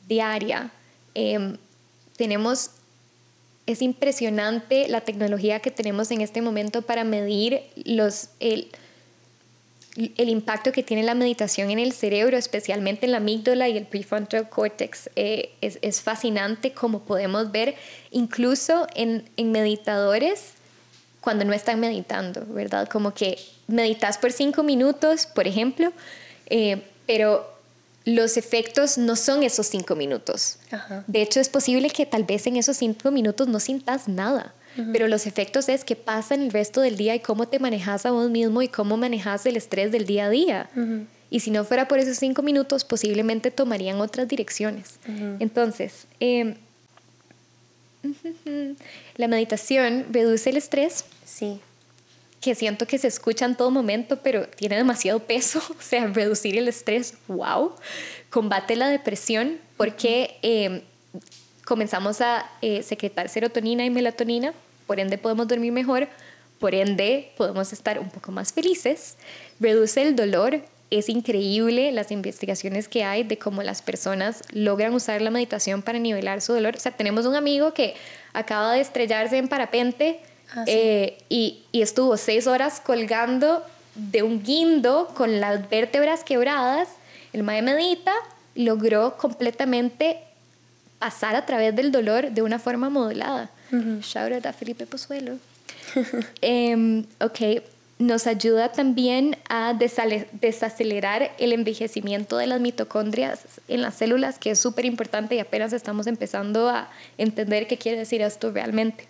[0.09, 0.71] diaria,
[1.15, 1.57] em,
[2.17, 2.71] tenemos
[3.69, 8.69] es impresionante la tecnología que tenemos en este momento para medir los, el,
[9.95, 13.85] el impacto que tiene la meditación en el cerebro, especialmente en la amígdala y el
[13.85, 15.11] prefrontal cortex.
[15.17, 17.75] Eh, es, es, fascinante como podemos ver
[18.11, 20.55] incluso en, en, meditadores
[21.21, 22.89] cuando no están meditando, ¿verdad?
[22.89, 25.93] Como que meditas por cinco minutos, por ejemplo,
[26.47, 27.58] eh, pero
[28.05, 30.59] los efectos no son esos cinco minutos.
[31.07, 34.55] De hecho, es posible que tal vez en esos cinco minutos no sintas nada,
[34.93, 38.13] pero los efectos es que pasan el resto del día y cómo te manejas a
[38.13, 40.71] vos mismo y cómo manejas el estrés del día a día.
[41.31, 44.99] Y si no fuera por esos cinco minutos, posiblemente tomarían otras direcciones.
[45.41, 46.55] Entonces, em,
[49.17, 51.05] la meditación reduce el estrés.
[51.25, 51.61] Sí
[52.41, 56.57] que siento que se escucha en todo momento, pero tiene demasiado peso, o sea, reducir
[56.57, 57.73] el estrés, wow,
[58.31, 60.83] combate la depresión, porque em,
[61.65, 64.53] comenzamos a eh, secretar serotonina y melatonina,
[64.87, 66.09] por ende podemos dormir mejor,
[66.59, 69.17] por ende podemos estar un poco más felices,
[69.61, 75.21] reduce el dolor, es increíble las investigaciones que hay de cómo las personas logran usar
[75.21, 76.77] la meditación para nivelar su dolor.
[76.77, 77.95] O sea, tenemos un amigo que
[78.33, 80.21] acaba de estrellarse en parapente
[80.55, 83.63] Ah, eh, y, y, estuvo seis horas colgando
[83.95, 86.89] de un guindo con las vértebras quebradas.
[87.33, 88.15] El mae medita,
[88.55, 90.21] logró completamente
[90.99, 93.51] pasar a través del dolor de una forma modulada.
[93.71, 95.39] Shout out a Felipe Pozuelo.
[96.43, 97.63] Em, ok,
[97.99, 104.59] nos ayuda también a desacelerar el envejecimiento de las mitocondrias en las células, que es
[104.59, 109.07] súper importante y apenas estamos empezando a entender qué quiere decir esto realmente.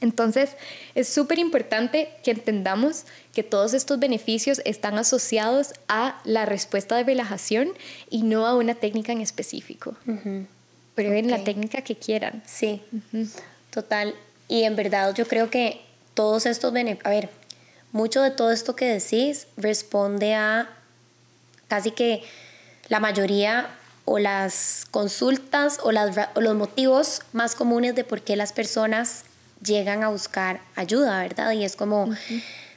[0.00, 0.56] Entonces,
[0.94, 7.04] es súper importante que entendamos que todos estos beneficios están asociados a la respuesta de
[7.04, 7.72] relajación
[8.08, 9.94] y no a una técnica en específico.
[10.94, 12.42] Prueben la técnica que quieran.
[12.46, 12.82] Sí,
[13.70, 14.14] total.
[14.48, 15.80] Y en verdad yo creo que
[16.14, 17.28] todos estos beneficios, a ver,
[17.92, 20.70] mucho de todo esto que decís responde a
[21.68, 22.22] casi que
[22.88, 23.68] la mayoría
[24.04, 29.24] o las consultas o, o los motivos más comunes de por qué las personas
[29.64, 31.52] llegan a buscar ayuda, ¿verdad?
[31.52, 32.10] Y es como,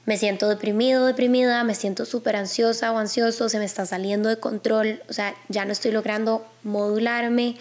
[0.05, 4.37] me siento deprimido, deprimida, me siento súper ansiosa o ansioso, se me está saliendo de
[4.37, 7.57] control, o sea, ya no estoy logrando modularme,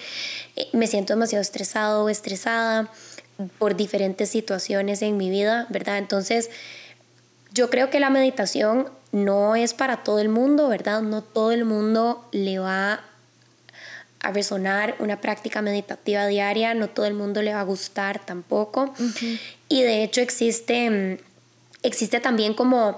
[0.57, 2.91] eh, me siento demasiado estresado o estresada
[3.59, 5.99] por diferentes situaciones en mi vida, ¿verdad?
[5.99, 6.51] Entonces,
[7.53, 11.03] yo creo que la meditación no es para todo el mundo, ¿verdad?
[11.03, 13.05] No todo el mundo le va
[14.23, 18.95] a resonar una práctica meditativa diaria, no todo el mundo le va a gustar tampoco.
[19.69, 21.19] Y de hecho existe, mm,
[21.83, 22.97] existe también como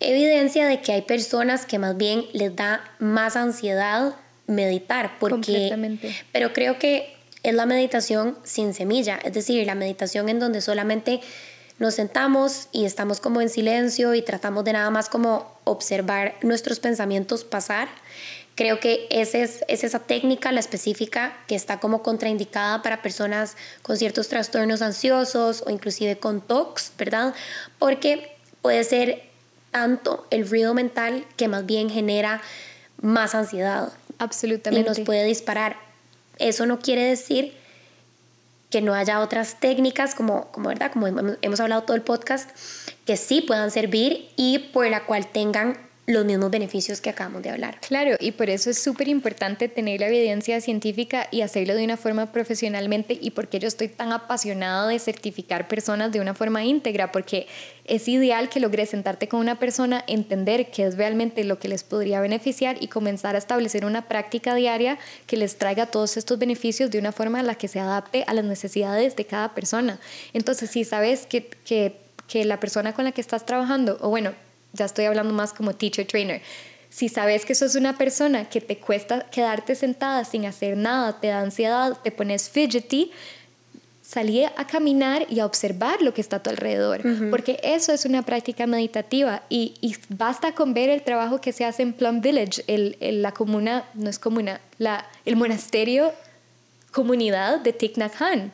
[0.00, 4.14] evidencia de que hay personas que más bien les da más ansiedad
[4.46, 5.98] meditar, porque,
[6.32, 11.20] pero creo que es la meditación sin semilla, es decir, la meditación en donde solamente
[11.78, 16.80] nos sentamos y estamos como en silencio y tratamos de nada más como observar nuestros
[16.80, 17.88] pensamientos pasar
[18.60, 23.96] Creo que ese es, esa técnica, la específica, que está como contraindicada para personas con
[23.96, 27.34] ciertos trastornos ansiosos o inclusive con TOCs, ¿verdad?
[27.78, 29.22] Porque puede ser
[29.70, 32.42] tanto el ruido mental que más bien genera
[33.00, 33.94] más ansiedad.
[34.18, 34.90] Absolutamente.
[34.90, 35.78] Y nos puede disparar.
[36.38, 37.54] Eso no quiere decir
[38.68, 42.50] que no haya otras técnicas como, como verdad, como hemos hablado todo el podcast,
[43.06, 45.78] que sí puedan servir y por la cual tengan
[46.10, 47.78] los mismos beneficios que acabamos de hablar.
[47.80, 51.96] Claro, y por eso es súper importante tener la evidencia científica y hacerlo de una
[51.96, 57.12] forma profesionalmente y porque yo estoy tan apasionado de certificar personas de una forma íntegra,
[57.12, 57.46] porque
[57.84, 61.82] es ideal que logres sentarte con una persona, entender qué es realmente lo que les
[61.82, 66.90] podría beneficiar y comenzar a establecer una práctica diaria que les traiga todos estos beneficios
[66.90, 69.98] de una forma en la que se adapte a las necesidades de cada persona.
[70.32, 71.96] Entonces, si sabes que, que,
[72.28, 74.32] que la persona con la que estás trabajando, o bueno,
[74.72, 76.42] ya estoy hablando más como teacher trainer.
[76.88, 81.28] Si sabes que sos una persona que te cuesta quedarte sentada sin hacer nada, te
[81.28, 83.12] da ansiedad, te pones fidgety,
[84.02, 88.04] salí a caminar y a observar lo que está a tu alrededor, porque eso es
[88.04, 92.64] una práctica meditativa y, basta con ver el trabajo que se hace en Plum Village,
[92.66, 96.12] el, la comuna, no es comuna, la, el monasterio
[96.90, 98.50] comunidad de Thich Nhat Hanh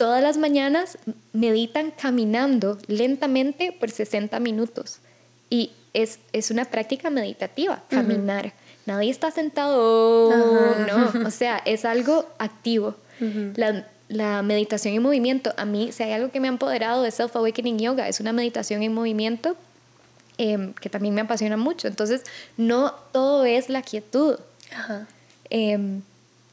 [0.00, 0.96] todas las mañanas
[1.34, 5.00] meditan caminando lentamente por 60 minutos.
[5.50, 8.52] Y es, es una práctica meditativa, caminar.
[8.86, 10.30] Nadie está sentado,
[10.86, 12.94] no, o sea, es algo activo.
[13.20, 17.10] la, la, meditación en movimiento, a mí, si hay algo que me ha empoderado de
[17.10, 19.56] Self Awakening Yoga, es una meditación en movimiento
[20.38, 21.86] em, que también me apasiona mucho.
[21.86, 22.22] Entonces,
[22.56, 24.38] no todo es la quietud.
[25.50, 26.02] Em,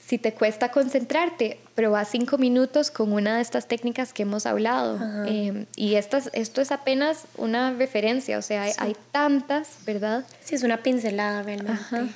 [0.08, 4.98] si te cuesta concentrarte, prueba cinco minutos con una de estas técnicas que hemos hablado.
[5.26, 10.24] Em, y estas, esto es apenas una referencia, o sea, hay, tantas, ¿verdad?
[10.46, 11.74] Sí, es una pincelada realmente.
[11.82, 12.08] Ajá,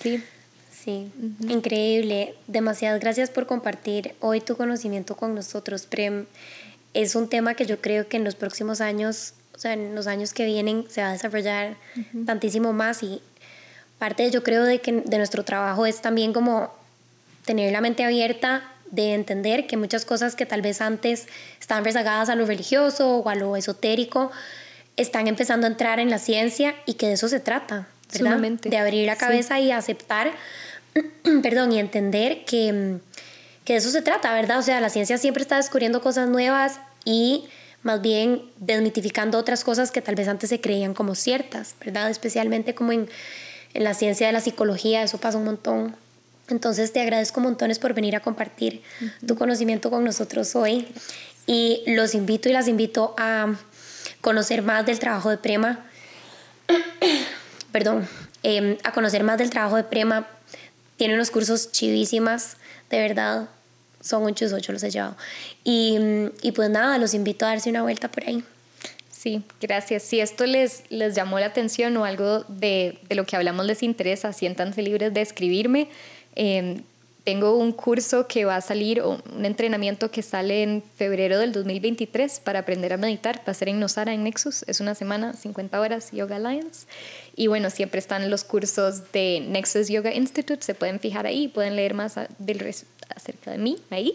[0.00, 0.22] Sí.
[0.70, 2.34] Sí, increíble.
[2.46, 6.24] Demasiadas gracias por compartir hoy tu conocimiento con nosotros, Prem.
[6.94, 10.06] Es un tema que yo creo que en los próximos años, o sea, en los
[10.06, 11.76] años que vienen, se va a desarrollar
[12.24, 13.20] tantísimo más y
[13.98, 16.72] parte yo creo de que de nuestro trabajo es también como
[17.44, 21.26] tener la mente abierta de entender que muchas cosas que tal vez antes
[21.60, 24.30] estaban rezagadas a lo religioso o a lo esotérico
[24.96, 28.38] están empezando a entrar en la ciencia y que de eso se trata, ¿verdad?
[28.62, 30.32] De abrir la cabeza y aceptar,
[31.42, 32.98] perdón, y entender que,
[33.64, 34.58] que de eso se trata, ¿verdad?
[34.58, 37.46] O sea, la ciencia siempre está descubriendo cosas nuevas y
[37.82, 42.10] más bien desmitificando otras cosas que tal vez antes se creían como ciertas, ¿verdad?
[42.10, 43.08] Especialmente como en
[43.76, 45.94] en la ciencia de la psicología, eso pasa un montón.
[46.48, 48.82] Entonces te agradezco montones por venir a compartir
[49.26, 50.88] tu conocimiento con nosotros hoy
[51.46, 53.54] y los invito y las invito a
[54.22, 55.84] conocer más del trabajo de Prema,
[57.72, 58.08] perdón,
[58.42, 60.26] em, a conocer más del trabajo de Prema.
[60.96, 62.56] Tiene unos cursos chivísimas,
[62.88, 63.48] de verdad,
[64.00, 65.16] son un ocho los he llevado.
[65.64, 65.98] Y,
[66.40, 68.42] y pues nada, los invito a darse una vuelta por ahí.
[69.16, 70.02] Sí, gracias.
[70.02, 73.82] Si esto les, les llamó la atención o algo de, de lo que hablamos les
[73.82, 75.88] interesa, siéntanse libres de escribirme.
[76.34, 76.82] Em,
[77.24, 82.40] tengo un curso que va a salir, un entrenamiento que sale en febrero del 2023
[82.40, 83.38] para aprender a meditar.
[83.38, 84.64] Va a ser en Nosara, en Nexus.
[84.68, 86.86] Es una semana, 50 horas, Yoga Alliance.
[87.34, 90.62] Y bueno, siempre están los cursos de Nexus Yoga Institute.
[90.62, 92.74] Se pueden fijar ahí, pueden leer más del
[93.08, 94.12] acerca de mí ahí.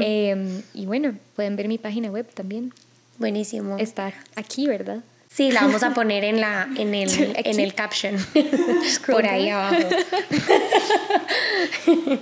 [0.00, 2.72] Em, y bueno, pueden ver mi página web también.
[3.20, 3.76] Buenísimo.
[3.76, 5.00] Está aquí, ¿verdad?
[5.28, 8.16] Sí, la vamos a poner en, la, en, el, en el caption.
[9.06, 9.76] Por ahí abajo.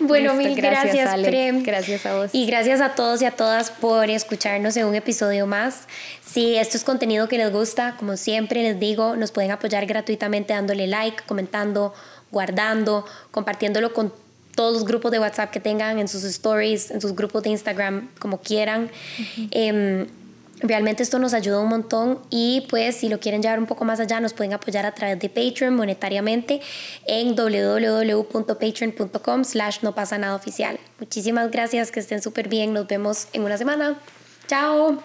[0.00, 1.62] bueno, mil gracias, Prem.
[1.62, 2.30] Gracias a vos.
[2.32, 5.86] Y gracias a todos y a todas por escucharnos en un episodio más.
[6.24, 10.54] Si esto es contenido que les gusta, como siempre les digo, nos pueden apoyar gratuitamente
[10.54, 11.92] dándole like, comentando,
[12.32, 14.10] guardando, compartiéndolo con
[14.54, 18.08] todos los grupos de WhatsApp que tengan, en sus stories, en sus grupos de Instagram,
[18.18, 18.90] como quieran.
[20.62, 24.00] Realmente esto nos ayuda un montón y pues si lo quieren llevar un poco más
[24.00, 26.60] allá nos pueden apoyar a través de Patreon monetariamente
[27.06, 30.78] en www.patreon.com slash no pasa nada oficial.
[30.98, 33.98] Muchísimas gracias, que estén súper bien, nos vemos en una semana.
[34.46, 35.02] Chao.